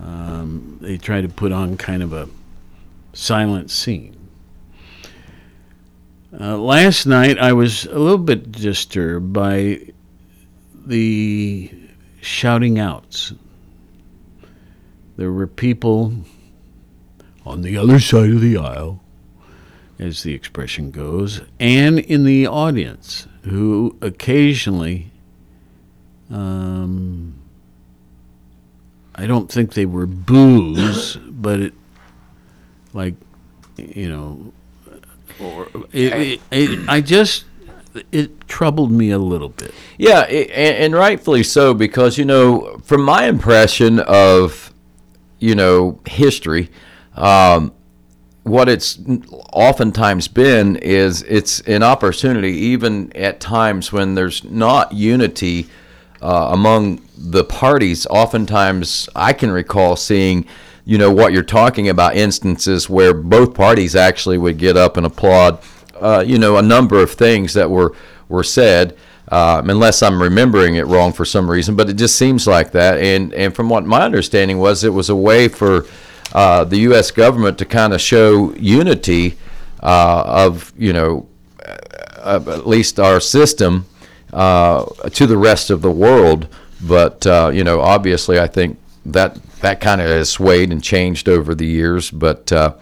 [0.01, 2.27] um, they try to put on kind of a
[3.13, 4.17] silent scene.
[6.39, 9.81] Uh, last night, I was a little bit disturbed by
[10.85, 11.71] the
[12.21, 13.33] shouting outs.
[15.17, 16.13] There were people
[17.45, 19.03] on the other side of the aisle,
[19.99, 25.11] as the expression goes, and in the audience who occasionally,
[26.29, 27.35] um,
[29.13, 31.73] I don't think they were boos, but it,
[32.93, 33.15] like,
[33.77, 34.53] you know,
[35.39, 37.45] or it, it, it, I just
[38.11, 39.73] it troubled me a little bit.
[39.97, 44.73] Yeah, i and, and rightfully so, because you know, from my impression of,
[45.39, 46.69] you know, history,
[47.15, 47.73] um,
[48.43, 48.99] what it's
[49.53, 55.67] oftentimes been is it's an opportunity, even at times when there's not unity
[56.21, 58.07] uh, among the parties.
[58.07, 60.47] Oftentimes, I can recall seeing,
[60.85, 65.05] you know, what you're talking about instances where both parties actually would get up and
[65.05, 65.59] applaud,
[65.99, 67.95] uh, you know, a number of things that were
[68.27, 68.97] were said.
[69.27, 72.99] Um, unless I'm remembering it wrong for some reason, but it just seems like that.
[72.99, 75.85] And and from what my understanding was, it was a way for
[76.33, 77.11] uh, the U.S.
[77.11, 79.37] government to kind of show unity
[79.81, 81.27] uh, of, you know,
[81.65, 83.85] uh, at least our system
[84.31, 86.47] uh, to the rest of the world.
[86.81, 91.29] But, uh, you know, obviously, I think that that kind of has swayed and changed
[91.29, 92.11] over the years.
[92.11, 92.75] But uh,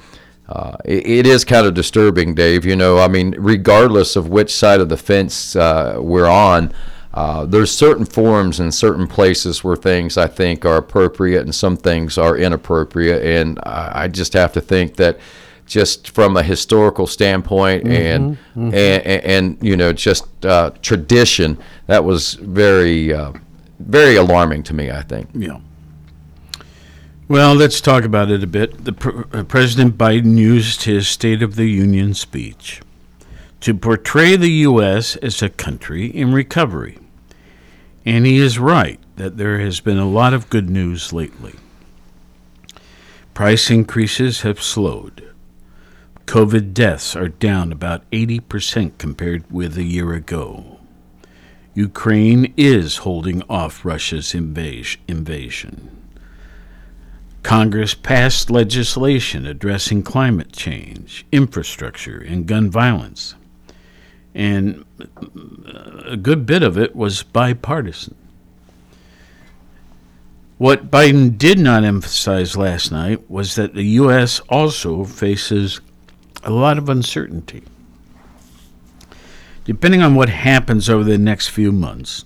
[0.47, 2.65] uh, it, it is kind of disturbing, Dave.
[2.65, 6.73] You know, I mean, regardless of which side of the fence uh, we're on,
[7.13, 11.77] uh, there's certain forums and certain places where things I think are appropriate and some
[11.77, 13.23] things are inappropriate.
[13.23, 15.19] And I, I just have to think that
[15.65, 22.03] just from a historical standpoint and, And, and and you know just uh, tradition, that
[22.03, 23.33] was very uh,
[23.79, 24.89] very alarming to me.
[24.89, 25.29] I think.
[25.33, 25.59] Yeah.
[27.29, 28.85] Well, let's talk about it a bit.
[28.85, 32.81] The uh, President Biden used his State of the Union speech
[33.61, 35.15] to portray the U.S.
[35.17, 36.97] as a country in recovery.
[38.03, 41.53] And he is right that there has been a lot of good news lately.
[43.35, 45.31] Price increases have slowed.
[46.25, 50.79] COVID deaths are down about 80% compared with a year ago.
[51.75, 55.98] Ukraine is holding off Russia's invas- invasion.
[57.43, 63.35] Congress passed legislation addressing climate change, infrastructure, and gun violence.
[64.35, 68.15] And uh, a good bit of it was bipartisan.
[70.57, 74.41] What Biden did not emphasize last night was that the U.S.
[74.49, 75.79] also faces
[76.43, 77.63] a lot of uncertainty.
[79.63, 82.25] Depending on what happens over the next few months,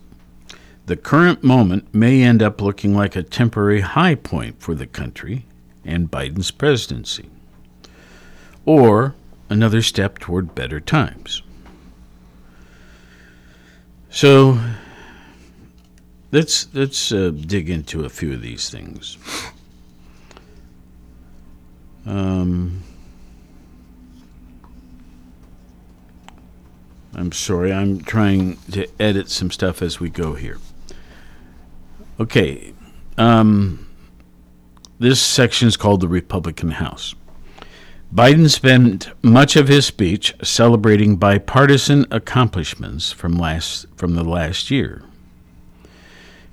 [0.86, 5.46] the current moment may end up looking like a temporary high point for the country
[5.86, 7.30] and Biden's presidency,
[8.66, 9.16] or
[9.50, 11.42] another step toward better times.
[14.10, 14.60] So
[16.32, 19.18] let's let's uh, dig into a few of these things.
[22.06, 22.84] Um,
[27.16, 30.58] I'm sorry, I'm trying to edit some stuff as we go here.
[32.20, 32.74] Okay,
[33.18, 33.88] um,
[35.00, 37.16] this section is called the Republican House.
[38.14, 45.02] Biden spent much of his speech celebrating bipartisan accomplishments from last from the last year,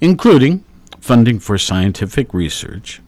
[0.00, 0.64] including
[0.98, 3.02] funding for scientific research,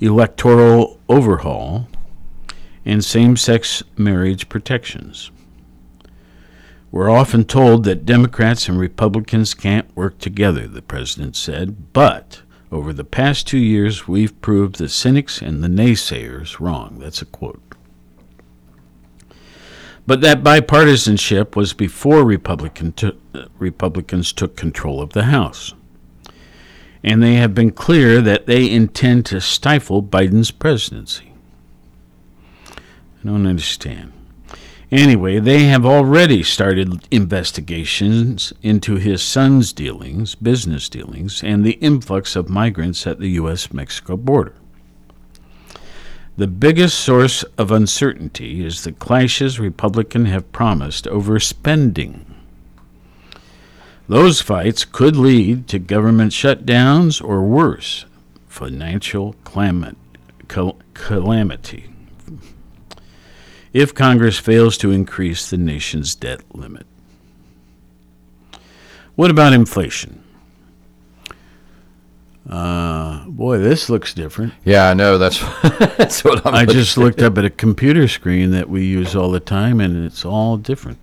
[0.00, 1.88] electoral overhaul,
[2.84, 5.30] and same-sex marriage protections.
[6.90, 12.92] We're often told that Democrats and Republicans can't work together, the president said, but over
[12.92, 16.98] the past two years, we've proved the cynics and the naysayers wrong.
[16.98, 17.62] That's a quote.
[20.06, 25.74] But that bipartisanship was before Republican to, uh, Republicans took control of the House.
[27.04, 31.32] And they have been clear that they intend to stifle Biden's presidency.
[32.70, 34.12] I don't understand.
[34.90, 42.34] Anyway, they have already started investigations into his son's dealings, business dealings, and the influx
[42.34, 43.70] of migrants at the U.S.
[43.70, 44.54] Mexico border.
[46.38, 52.24] The biggest source of uncertainty is the clashes Republicans have promised over spending.
[54.08, 58.06] Those fights could lead to government shutdowns or worse,
[58.46, 61.90] financial calamity
[63.72, 66.86] if Congress fails to increase the nation's debt limit.
[69.14, 70.22] What about inflation?
[72.48, 74.54] Uh, boy, this looks different.
[74.64, 75.18] Yeah, I know.
[75.18, 75.38] That's
[75.96, 76.54] that's what I'm.
[76.54, 80.06] I just looked up at a computer screen that we use all the time, and
[80.06, 80.98] it's all different.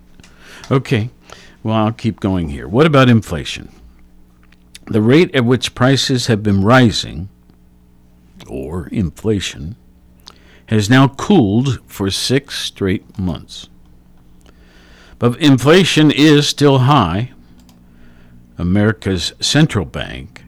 [0.70, 1.10] Okay,
[1.62, 2.66] well, I'll keep going here.
[2.66, 3.70] What about inflation?
[4.86, 7.28] The rate at which prices have been rising,
[8.48, 9.76] or inflation,
[10.66, 13.68] has now cooled for six straight months.
[15.18, 17.32] But inflation is still high.
[18.58, 20.44] America's central bank,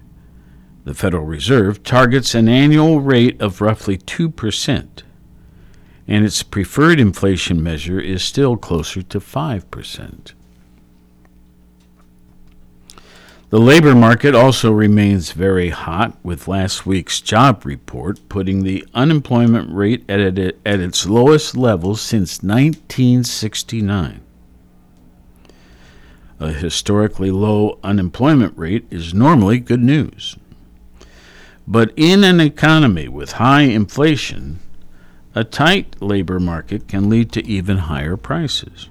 [0.85, 5.03] the Federal Reserve, targets an annual rate of roughly 2%,
[6.07, 10.33] and its preferred inflation measure is still closer to 5%.
[13.51, 19.75] The labor market also remains very hot, with last week's job report putting the unemployment
[19.75, 24.21] rate at, at its lowest level since 1969.
[26.41, 30.37] A historically low unemployment rate is normally good news.
[31.67, 34.59] But in an economy with high inflation,
[35.35, 38.91] a tight labor market can lead to even higher prices.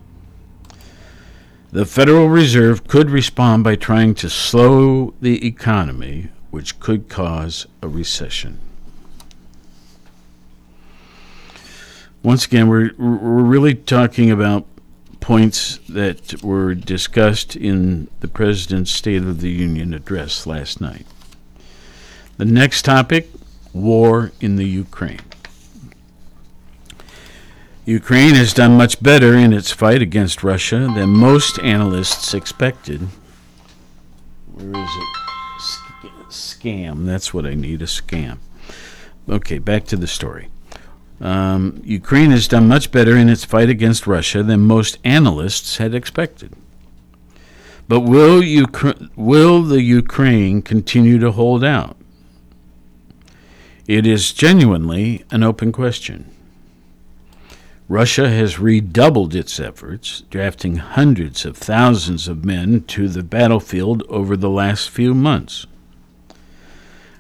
[1.70, 7.90] The Federal Reserve could respond by trying to slow the economy, which could cause a
[7.90, 8.60] recession.
[12.24, 14.66] Once again, we're we're really talking about
[15.20, 21.06] points that were discussed in the President's State of the Union address last night.
[22.38, 23.30] The next topic
[23.74, 25.27] war in the Ukraine.
[27.88, 33.08] Ukraine has done much better in its fight against Russia than most analysts expected.
[34.52, 36.12] Where is it?
[36.28, 37.06] Scam.
[37.06, 38.40] That's what I need a scam.
[39.30, 40.50] Okay, back to the story.
[41.22, 45.96] Um, Ukraine has done much better in its fight against Russia than most analysts had
[45.96, 46.52] expected.
[47.88, 51.96] But will, Ukra- will the Ukraine continue to hold out?
[53.88, 56.30] It is genuinely an open question.
[57.90, 64.36] Russia has redoubled its efforts, drafting hundreds of thousands of men to the battlefield over
[64.36, 65.66] the last few months.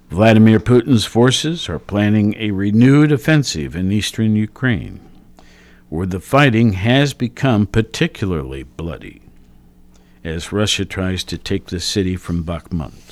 [0.09, 4.99] Vladimir Putin's forces are planning a renewed offensive in eastern Ukraine,
[5.87, 9.21] where the fighting has become particularly bloody,
[10.21, 13.06] as Russia tries to take the city from Bakhmut.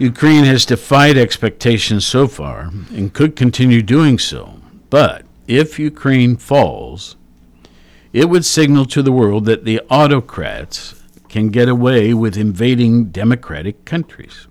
[0.00, 4.58] Ukraine has defied expectations so far and could continue doing so.
[4.88, 7.16] But if Ukraine falls,
[8.14, 10.94] it would signal to the world that the autocrats
[11.28, 14.46] can get away with invading democratic countries.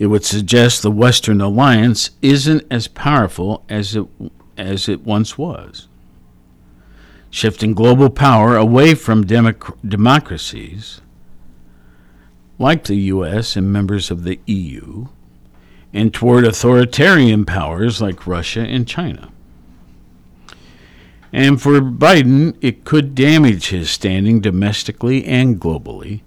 [0.00, 4.06] It would suggest the Western alliance isn't as powerful as it,
[4.56, 5.86] as it once was.
[7.30, 11.02] Shifting global power away from democ- democracies
[12.58, 13.56] like the U.S.
[13.56, 15.06] and members of the EU,
[15.92, 19.30] and toward authoritarian powers like Russia and China.
[21.32, 26.22] And for Biden, it could damage his standing domestically and globally,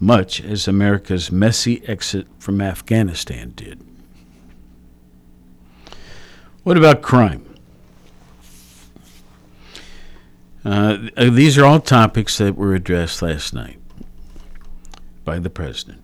[0.00, 3.80] much as America's messy exit from Afghanistan did.
[6.62, 7.44] What about crime?
[10.64, 13.78] Uh, these are all topics that were addressed last night
[15.28, 16.00] by the president.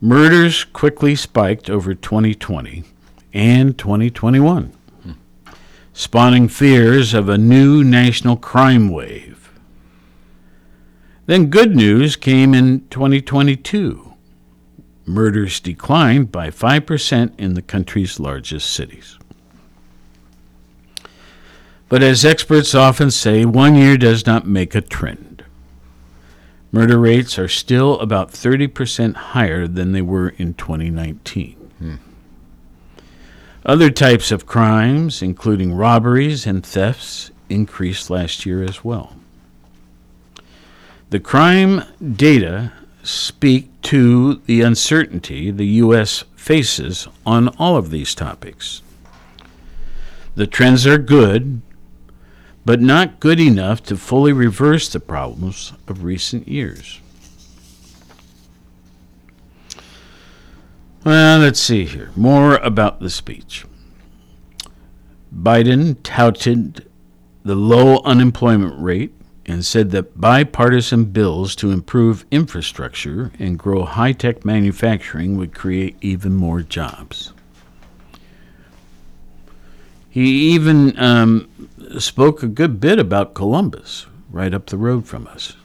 [0.00, 2.84] Murders quickly spiked over 2020
[3.32, 4.72] and 2021,
[5.92, 9.50] spawning fears of a new national crime wave.
[11.26, 14.14] Then good news came in 2022.
[15.04, 19.18] Murders declined by 5% in the country's largest cities.
[21.88, 25.31] But as experts often say, one year does not make a trend.
[26.74, 31.52] Murder rates are still about 30% higher than they were in 2019.
[31.78, 31.94] Hmm.
[33.64, 39.14] Other types of crimes, including robberies and thefts, increased last year as well.
[41.10, 41.84] The crime
[42.16, 46.24] data speak to the uncertainty the U.S.
[46.34, 48.80] faces on all of these topics.
[50.34, 51.60] The trends are good,
[52.64, 57.00] but not good enough to fully reverse the problems of recent years.
[61.04, 62.10] Well, let's see here.
[62.14, 63.64] More about the speech.
[65.34, 66.88] Biden touted
[67.42, 69.12] the low unemployment rate
[69.46, 75.96] and said that bipartisan bills to improve infrastructure and grow high tech manufacturing would create
[76.00, 77.32] even more jobs.
[80.12, 81.48] He even um,
[81.98, 85.56] spoke a good bit about Columbus, right up the road from us,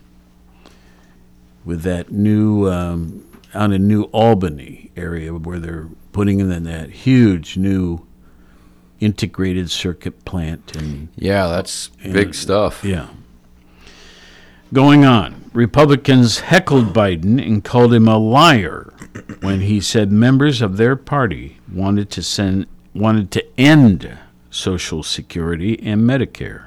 [1.66, 7.58] with that new um, out in New Albany area where they're putting in that huge
[7.58, 8.06] new
[9.00, 12.82] integrated circuit plant and yeah, that's and, big stuff.
[12.82, 13.08] Yeah.
[14.72, 18.94] Going on, Republicans heckled Biden and called him a liar
[19.40, 24.18] when he said members of their party wanted to send wanted to end
[24.50, 26.66] Social Security, and Medicare.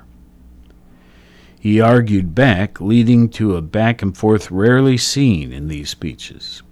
[1.59, 6.63] He argued back, leading to a back and forth rarely seen in these speeches.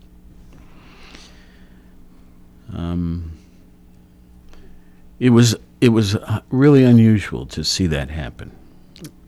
[2.74, 3.34] Um,
[5.20, 6.18] it was it was
[6.50, 8.52] really unusual to see that happen,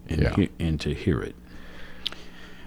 [0.09, 0.35] and, yeah.
[0.35, 1.35] he, and to hear it.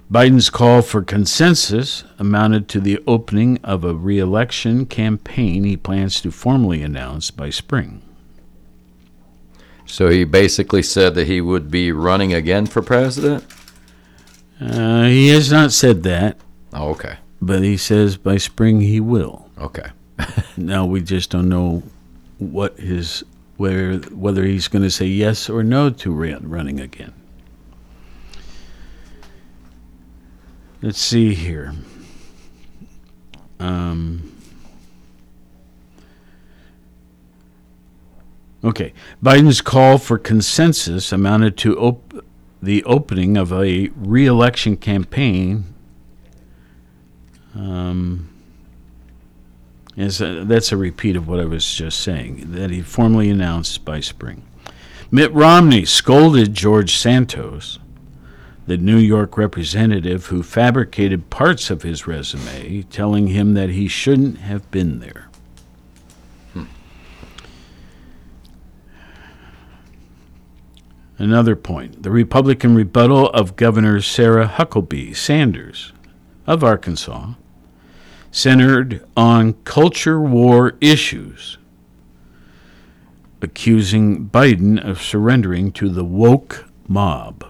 [0.08, 6.30] Biden's call for consensus amounted to the opening of a reelection campaign he plans to
[6.30, 8.02] formally announce by spring.
[9.86, 13.44] So he basically said that he would be running again for president?
[14.60, 16.38] Uh, he has not said that.
[16.72, 17.18] Oh, okay.
[17.40, 19.50] But he says by spring he will.
[19.58, 19.90] Okay.
[20.56, 21.82] now we just don't know
[22.38, 23.24] what his
[23.56, 27.12] whether whether he's going to say yes or no to running again.
[30.82, 31.74] Let's see here.
[33.58, 34.33] Um,
[38.64, 38.94] Okay.
[39.22, 42.24] Biden's call for consensus amounted to op-
[42.62, 45.64] the opening of a re election campaign.
[47.54, 48.30] Um,
[49.96, 53.84] is a, that's a repeat of what I was just saying, that he formally announced
[53.84, 54.42] by spring.
[55.10, 57.78] Mitt Romney scolded George Santos,
[58.66, 64.38] the New York representative who fabricated parts of his resume, telling him that he shouldn't
[64.38, 65.28] have been there.
[71.16, 75.92] Another point the Republican rebuttal of Governor Sarah Huckabee Sanders
[76.46, 77.34] of Arkansas
[78.30, 81.56] centered on culture war issues,
[83.40, 87.44] accusing Biden of surrendering to the woke mob.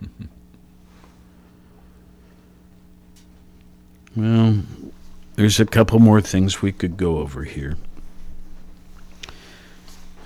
[4.16, 4.62] well,
[5.34, 7.76] there's a couple more things we could go over here.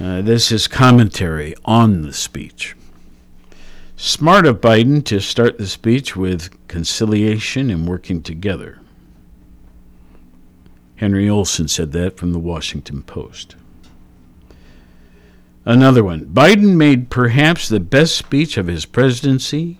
[0.00, 2.74] Uh, this is commentary on the speech.
[3.96, 8.80] Smart of Biden to start the speech with conciliation and working together.
[10.96, 13.54] Henry Olsen said that from the Washington Post.
[15.64, 19.78] Another one Biden made perhaps the best speech of his presidency.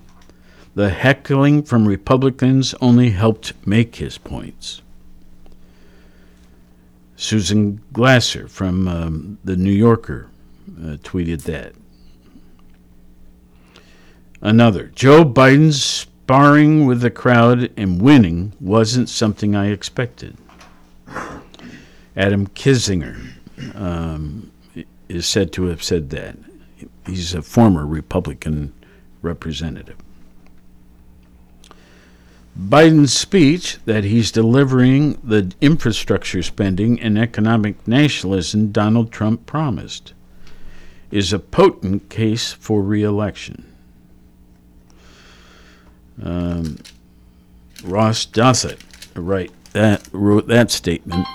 [0.76, 4.80] The heckling from Republicans only helped make his points.
[7.16, 10.28] Susan Glasser from um, The New Yorker
[10.80, 11.72] uh, tweeted that.
[14.40, 20.36] Another Joe Biden's sparring with the crowd and winning wasn't something I expected.
[22.16, 23.16] Adam Kinzinger
[23.74, 24.50] um,
[25.08, 26.36] is said to have said that.
[27.06, 28.72] He's a former Republican
[29.22, 29.96] representative.
[32.58, 40.12] Biden's speech that he's delivering the infrastructure spending and economic nationalism Donald Trump promised
[41.10, 43.72] is a potent case for reelection.
[46.22, 46.78] Um,
[47.82, 48.78] Ross Douthat,
[49.16, 51.26] right, that wrote that statement.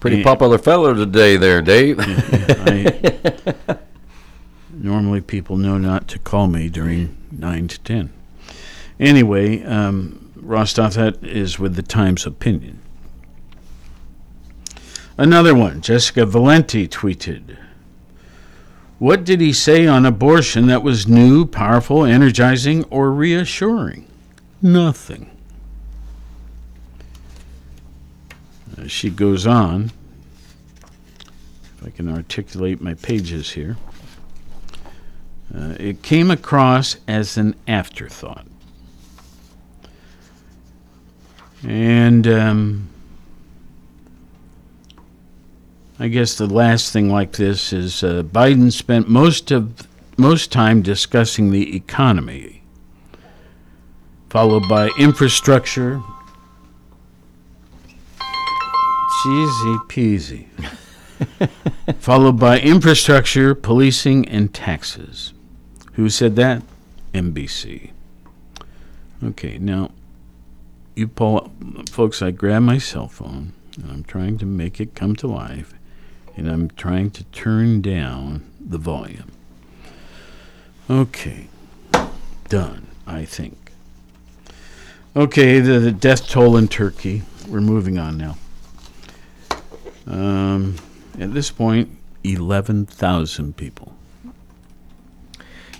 [0.00, 1.96] Pretty popular fellow today, there, Dave.
[2.00, 3.78] I,
[4.76, 8.12] normally, people know not to call me during nine to ten.
[8.98, 12.80] Anyway, um, Douthat is with the Times Opinion.
[15.16, 17.56] Another one, Jessica Valenti tweeted.
[18.98, 24.06] What did he say on abortion that was new, powerful, energizing, or reassuring?
[24.62, 25.30] Nothing.
[28.86, 29.92] She goes on.
[31.78, 33.76] If I can articulate my pages here.
[35.54, 38.46] Uh, it came across as an afterthought.
[41.62, 42.88] And um,
[45.98, 49.86] I guess the last thing like this is uh, Biden spent most of
[50.16, 52.62] most time discussing the economy,
[54.30, 56.02] followed by infrastructure.
[59.22, 60.46] Cheesy peasy.
[61.98, 65.33] followed by infrastructure, policing, and taxes.
[65.94, 66.62] Who said that?
[67.12, 67.90] NBC.
[69.22, 69.90] Okay, now
[70.94, 72.20] you pull up, folks.
[72.22, 75.74] I grab my cell phone and I'm trying to make it come to life,
[76.36, 79.32] and I'm trying to turn down the volume.
[80.88, 81.48] Okay,
[82.48, 82.88] done.
[83.06, 83.72] I think.
[85.16, 87.22] Okay, the, the death toll in Turkey.
[87.48, 88.36] We're moving on now.
[90.06, 90.76] Um,
[91.18, 91.90] at this point,
[92.24, 93.93] 11,000 people.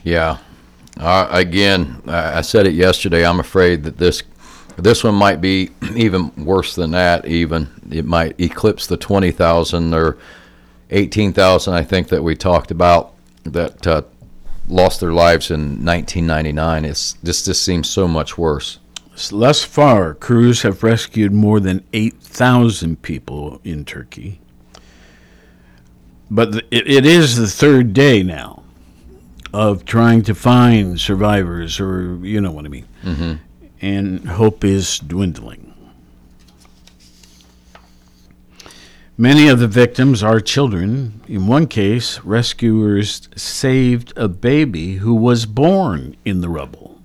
[0.05, 0.37] Yeah.
[0.99, 3.27] Uh, again, I said it yesterday.
[3.27, 4.23] I'm afraid that this
[4.77, 7.27] this one might be even worse than that.
[7.27, 10.19] Even it might eclipse the 20,000 or
[10.91, 11.75] 18,000.
[11.75, 14.03] I think that we talked about that uh,
[14.69, 16.85] lost their lives in 1999.
[16.85, 18.79] It's this just seems so much worse.
[19.31, 24.41] Thus far, crews have rescued more than 8,000 people in Turkey.
[26.31, 28.64] But it is the third day now
[29.55, 32.89] of trying to find survivors, or you know what I mean.
[33.05, 33.35] Mm-hmm.
[33.81, 35.73] And hope is dwindling.
[39.17, 41.21] Many of the victims are children.
[41.29, 47.01] In one case, rescuers saved a baby who was born in the rubble.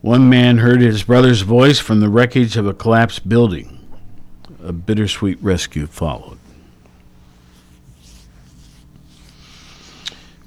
[0.00, 3.78] One man heard his brother's voice from the wreckage of a collapsed building.
[4.60, 6.37] A bittersweet rescue followed.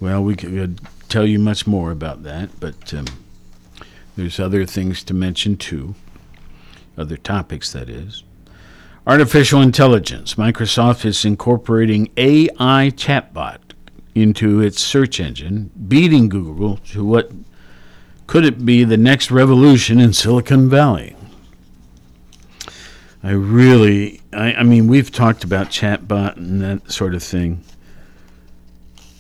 [0.02, 3.06] Well, we could tell you much more about that, but um,
[4.18, 5.93] there's other things to mention too,
[6.97, 8.24] other topics, that is.
[9.06, 10.36] Artificial intelligence.
[10.36, 13.60] Microsoft is incorporating AI chatbot
[14.16, 17.32] into its search engine, beating Google to what
[18.26, 21.16] could it be the next revolution in Silicon Valley.
[23.24, 27.64] I really, I, I mean, we've talked about chatbot and that sort of thing,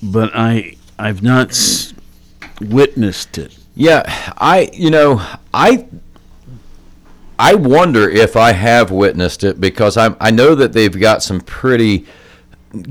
[0.01, 1.57] but I, I've not
[2.59, 3.57] witnessed it.
[3.75, 4.03] Yeah,
[4.37, 5.85] I you know I
[7.39, 11.41] I wonder if I have witnessed it because I I know that they've got some
[11.41, 12.05] pretty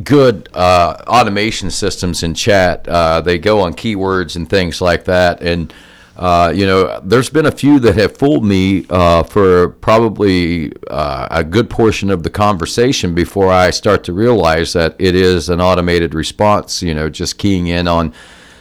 [0.02, 2.86] good uh, automation systems in chat.
[2.88, 5.72] Uh, they go on keywords and things like that, and
[6.20, 11.26] uh, you know, there's been a few that have fooled me uh, for probably uh,
[11.30, 15.62] a good portion of the conversation before I start to realize that it is an
[15.62, 16.82] automated response.
[16.82, 18.12] You know, just keying in on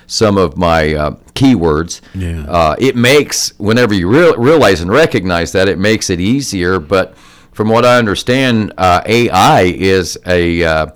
[0.08, 2.00] some of my uh, keywords.
[2.16, 2.46] Yeah.
[2.48, 6.80] Uh, it makes whenever you real, realize and recognize that it makes it easier.
[6.80, 7.18] But
[7.52, 10.88] from what I understand, uh, AI is a uh,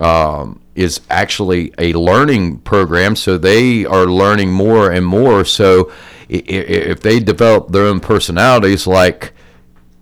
[0.00, 5.44] um, is actually a learning program, so they are learning more and more.
[5.44, 5.92] So
[6.28, 9.32] if they develop their own personalities, like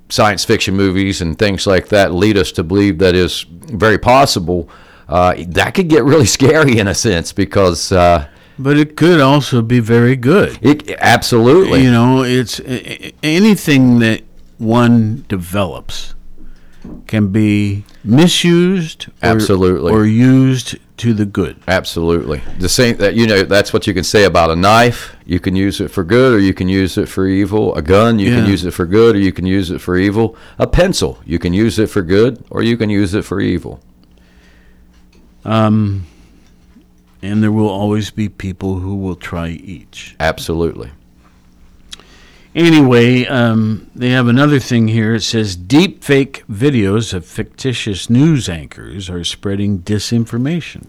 [0.08, 4.68] science fiction movies and things like that, lead us to believe that is very possible.
[5.08, 9.62] Uh, that could get really scary in a sense because uh, But it could also
[9.62, 10.58] be very good.
[10.62, 12.60] it absolutely You know, it's
[13.22, 14.22] anything that
[14.58, 16.14] one develops
[17.06, 19.92] can be misused or, Absolutely.
[19.92, 21.56] or used to the good.
[21.66, 22.42] Absolutely.
[22.58, 25.16] The same that you know that's what you can say about a knife.
[25.24, 27.74] You can use it for good or you can use it for evil.
[27.74, 30.36] A gun, you can use it for good or you can use it for evil.
[30.58, 33.80] A pencil, you can use it for good or you can use it for evil.
[35.44, 36.06] Um,
[37.20, 40.16] and there will always be people who will try each.
[40.20, 40.90] Absolutely.
[42.54, 45.14] Anyway, um, they have another thing here.
[45.14, 50.86] It says deep fake videos of fictitious news anchors are spreading disinformation.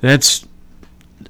[0.00, 0.46] That's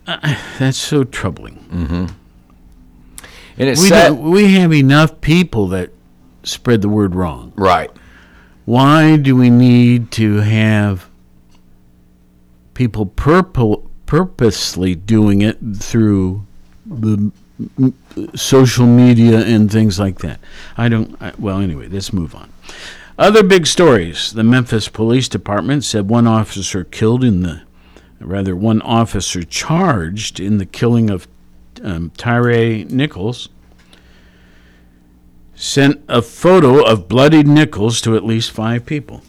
[0.06, 1.64] uh, that's so troubling.
[1.70, 5.90] And it's We don't, we have enough people that
[6.42, 7.52] spread the word wrong.
[7.56, 7.90] right.
[8.66, 11.08] Why do we need to have
[12.72, 16.46] people purpo- purposely doing it through
[16.86, 17.30] the
[17.78, 20.40] mm, social media and things like that?
[20.76, 21.20] I don't.
[21.20, 22.52] I, well, anyway, let's move on.
[23.18, 24.32] Other big stories.
[24.32, 27.62] The Memphis Police Department said one officer killed in the,
[28.20, 31.28] rather, one officer charged in the killing of
[31.82, 33.48] um, Tyre Nichols
[35.54, 39.22] sent a photo of bloodied Nichols to at least five people.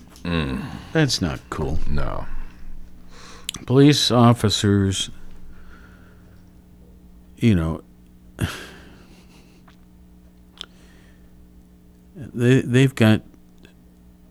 [0.92, 1.78] That's not cool.
[1.88, 2.26] No.
[3.68, 5.12] Police officers,
[7.38, 7.84] you know,
[12.16, 13.22] they they've got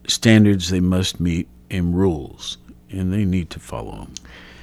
[0.07, 2.59] standards they must meet and rules,
[2.91, 4.15] and they need to follow them.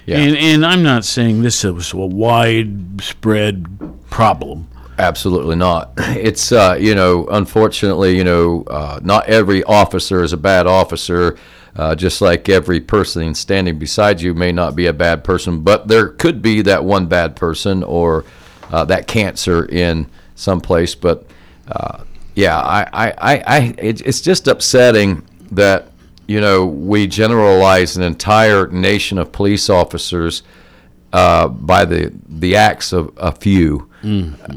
[0.05, 0.17] Yeah.
[0.17, 3.65] And and I'm not saying this is a widespread
[4.09, 4.67] problem.
[4.97, 5.93] Absolutely not.
[5.97, 11.37] It's uh, you know, unfortunately, you know, uh, not every officer is a bad officer.
[11.73, 15.87] Uh, just like every person standing beside you may not be a bad person, but
[15.87, 18.25] there could be that one bad person or
[18.71, 20.95] uh, that cancer in some place.
[20.95, 21.25] But
[21.67, 22.03] uh,
[22.35, 25.91] yeah, I, I, I, I it's just upsetting that
[26.27, 30.43] you know we generalize an entire nation of police officers
[31.13, 33.89] uh, by the the acts of a few,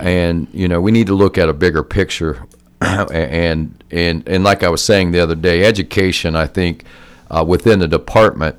[0.00, 2.46] and you know we need to look at a bigger picture,
[2.80, 6.84] and and and like I was saying the other day, education I think
[7.30, 8.56] uh, within the department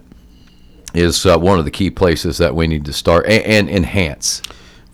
[0.93, 4.41] is uh, one of the key places that we need to start and, and enhance.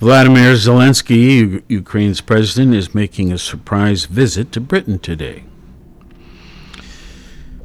[0.02, 5.43] Vladimir Zelensky, U- Ukraine's president, is making a surprise visit to Britain today.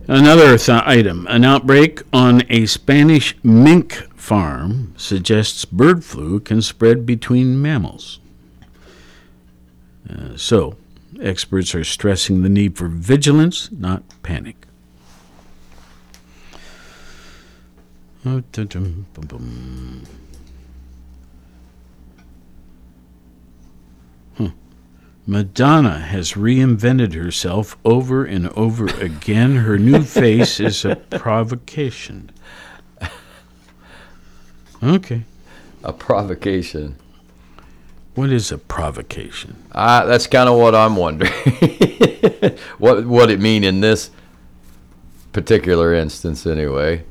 [0.06, 7.06] Another th- item an outbreak on a Spanish mink farm suggests bird flu can spread
[7.06, 8.20] between mammals.
[10.06, 10.76] Uh, so,
[11.18, 14.66] experts are stressing the need for vigilance, not panic.
[25.26, 29.56] Madonna has reinvented herself over and over again.
[29.56, 32.30] Her new face is a provocation.
[34.82, 35.24] Okay.
[35.82, 36.96] A provocation.
[38.14, 39.56] What is a provocation?
[39.72, 41.32] Uh, that's kind of what I'm wondering.
[42.78, 44.10] what what it mean in this
[45.32, 47.04] particular instance, anyway.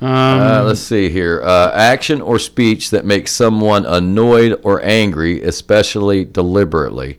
[0.00, 1.42] Um, Uh, let's see here.
[1.42, 7.18] Uh, action or speech that makes someone annoyed or angry, especially deliberately.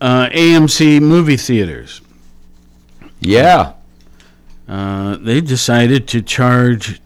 [0.00, 2.00] Uh, AMC movie theaters.
[3.20, 3.74] Yeah.
[4.66, 7.02] Uh, they decided to charge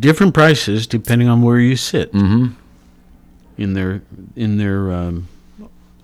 [0.00, 2.48] different prices depending on where you sit Mm-hmm.
[3.56, 4.02] in their
[4.34, 5.28] in their um,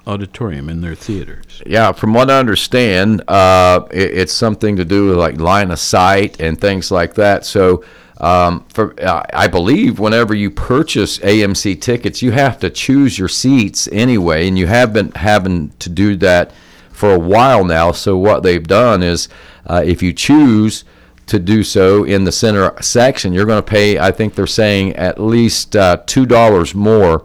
[0.06, 1.62] auditorium in their theaters.
[1.66, 5.78] Yeah, from what I understand, uh, it, it's something to do with like line of
[5.78, 7.44] sight and things like that.
[7.46, 7.84] So,
[8.18, 13.28] um, for uh, I believe whenever you purchase AMC tickets, you have to choose your
[13.28, 16.52] seats anyway, and you have been having to do that
[16.92, 17.90] for a while now.
[17.92, 19.28] So what they've done is,
[19.66, 20.84] uh, if you choose
[21.26, 23.98] to do so in the center section, you're going to pay.
[23.98, 27.24] I think they're saying at least uh, two dollars more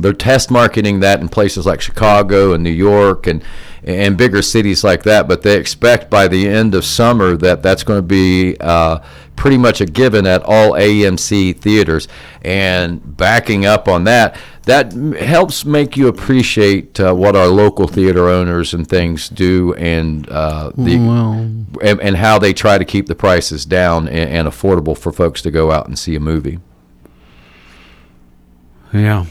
[0.00, 3.42] they're test marketing that in places like Chicago and New York and
[3.86, 5.28] and bigger cities like that.
[5.28, 9.00] But they expect by the end of summer that that's going to be uh,
[9.36, 12.08] pretty much a given at all AMC theaters.
[12.42, 18.28] And backing up on that, that helps make you appreciate uh, what our local theater
[18.28, 21.50] owners and things do and uh, the Well,
[21.82, 25.42] and, and how they try to keep the prices down and, and affordable for folks
[25.42, 26.58] to go out and see a movie.
[28.92, 29.26] yeah.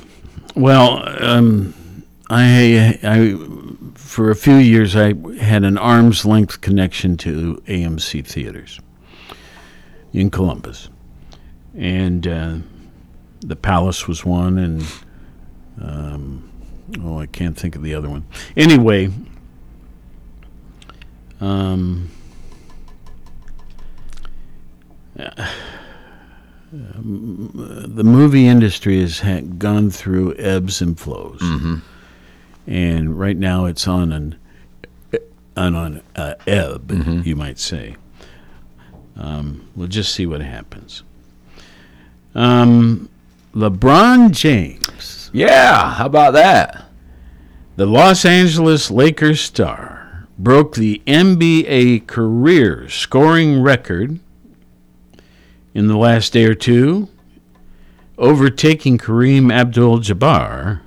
[0.56, 1.74] Well, um,
[2.30, 3.38] I, I,
[3.96, 8.80] for a few years, I had an arm's length connection to AMC theaters
[10.14, 10.90] in Columbus,
[11.76, 12.58] and uh,
[13.40, 14.86] the Palace was one, and
[15.82, 16.52] um,
[17.02, 18.24] oh, I can't think of the other one.
[18.56, 19.10] Anyway,
[21.42, 22.12] um,
[26.74, 31.42] the movie industry has ha- gone through ebbs and flows,
[32.66, 34.36] and right now it's on an
[35.56, 36.92] on an uh, ebb,
[37.26, 37.96] you might say.
[39.16, 41.04] Um, we'll just see what happens.
[42.34, 43.08] Um,
[43.54, 46.86] LeBron James, Yeah, how about that?
[47.76, 54.20] the Los Angeles Lakers star, broke the NBA career scoring record
[55.74, 57.10] in the last day or two,
[58.18, 60.82] overtaking Kareem Abdul-Jabbar.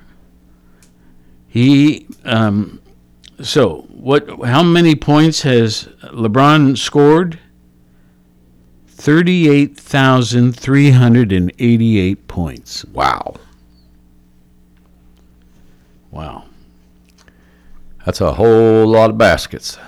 [1.49, 2.81] He um,
[3.41, 4.29] so what?
[4.45, 7.39] How many points has LeBron scored?
[8.89, 12.85] Thirty-eight thousand three hundred and eighty-eight points.
[12.87, 13.37] Wow.
[16.11, 16.45] Wow.
[18.05, 19.79] That's a whole lot of baskets.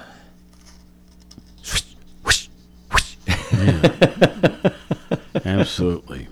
[5.45, 6.29] Absolutely.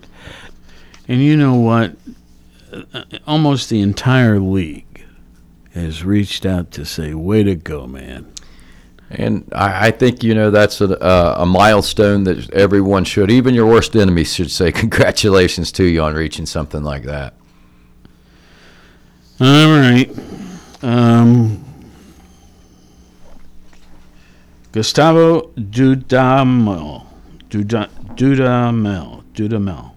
[1.08, 1.96] And you know what?
[2.72, 5.04] Uh, Almost the entire league
[5.72, 8.26] has reached out to say, "Way to go, man!"
[9.10, 13.54] And I, I think, you know, that's a, uh, a milestone that everyone should, even
[13.54, 17.34] your worst enemies should say congratulations to you on reaching something like that.
[19.40, 20.10] All right.
[20.82, 21.64] Um,
[24.72, 27.05] Gustavo Dudamel.
[27.50, 29.22] Duda, Dudamel.
[29.34, 29.92] Dudamel.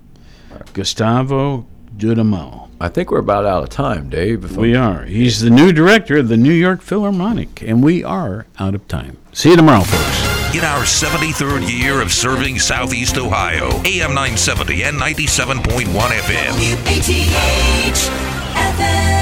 [0.74, 1.66] Gustavo
[1.98, 2.70] Dudamel.
[2.82, 4.46] I think we're about out of time, Dave.
[4.46, 5.04] If We are.
[5.04, 9.18] He's the new director of the New York Philharmonic, and we are out of time.
[9.34, 10.56] See you tomorrow, folks.
[10.56, 16.54] In our 73rd year of serving Southeast Ohio, AM 970 and 97.1 FM.
[16.86, 18.10] WATH
[18.56, 19.19] FM.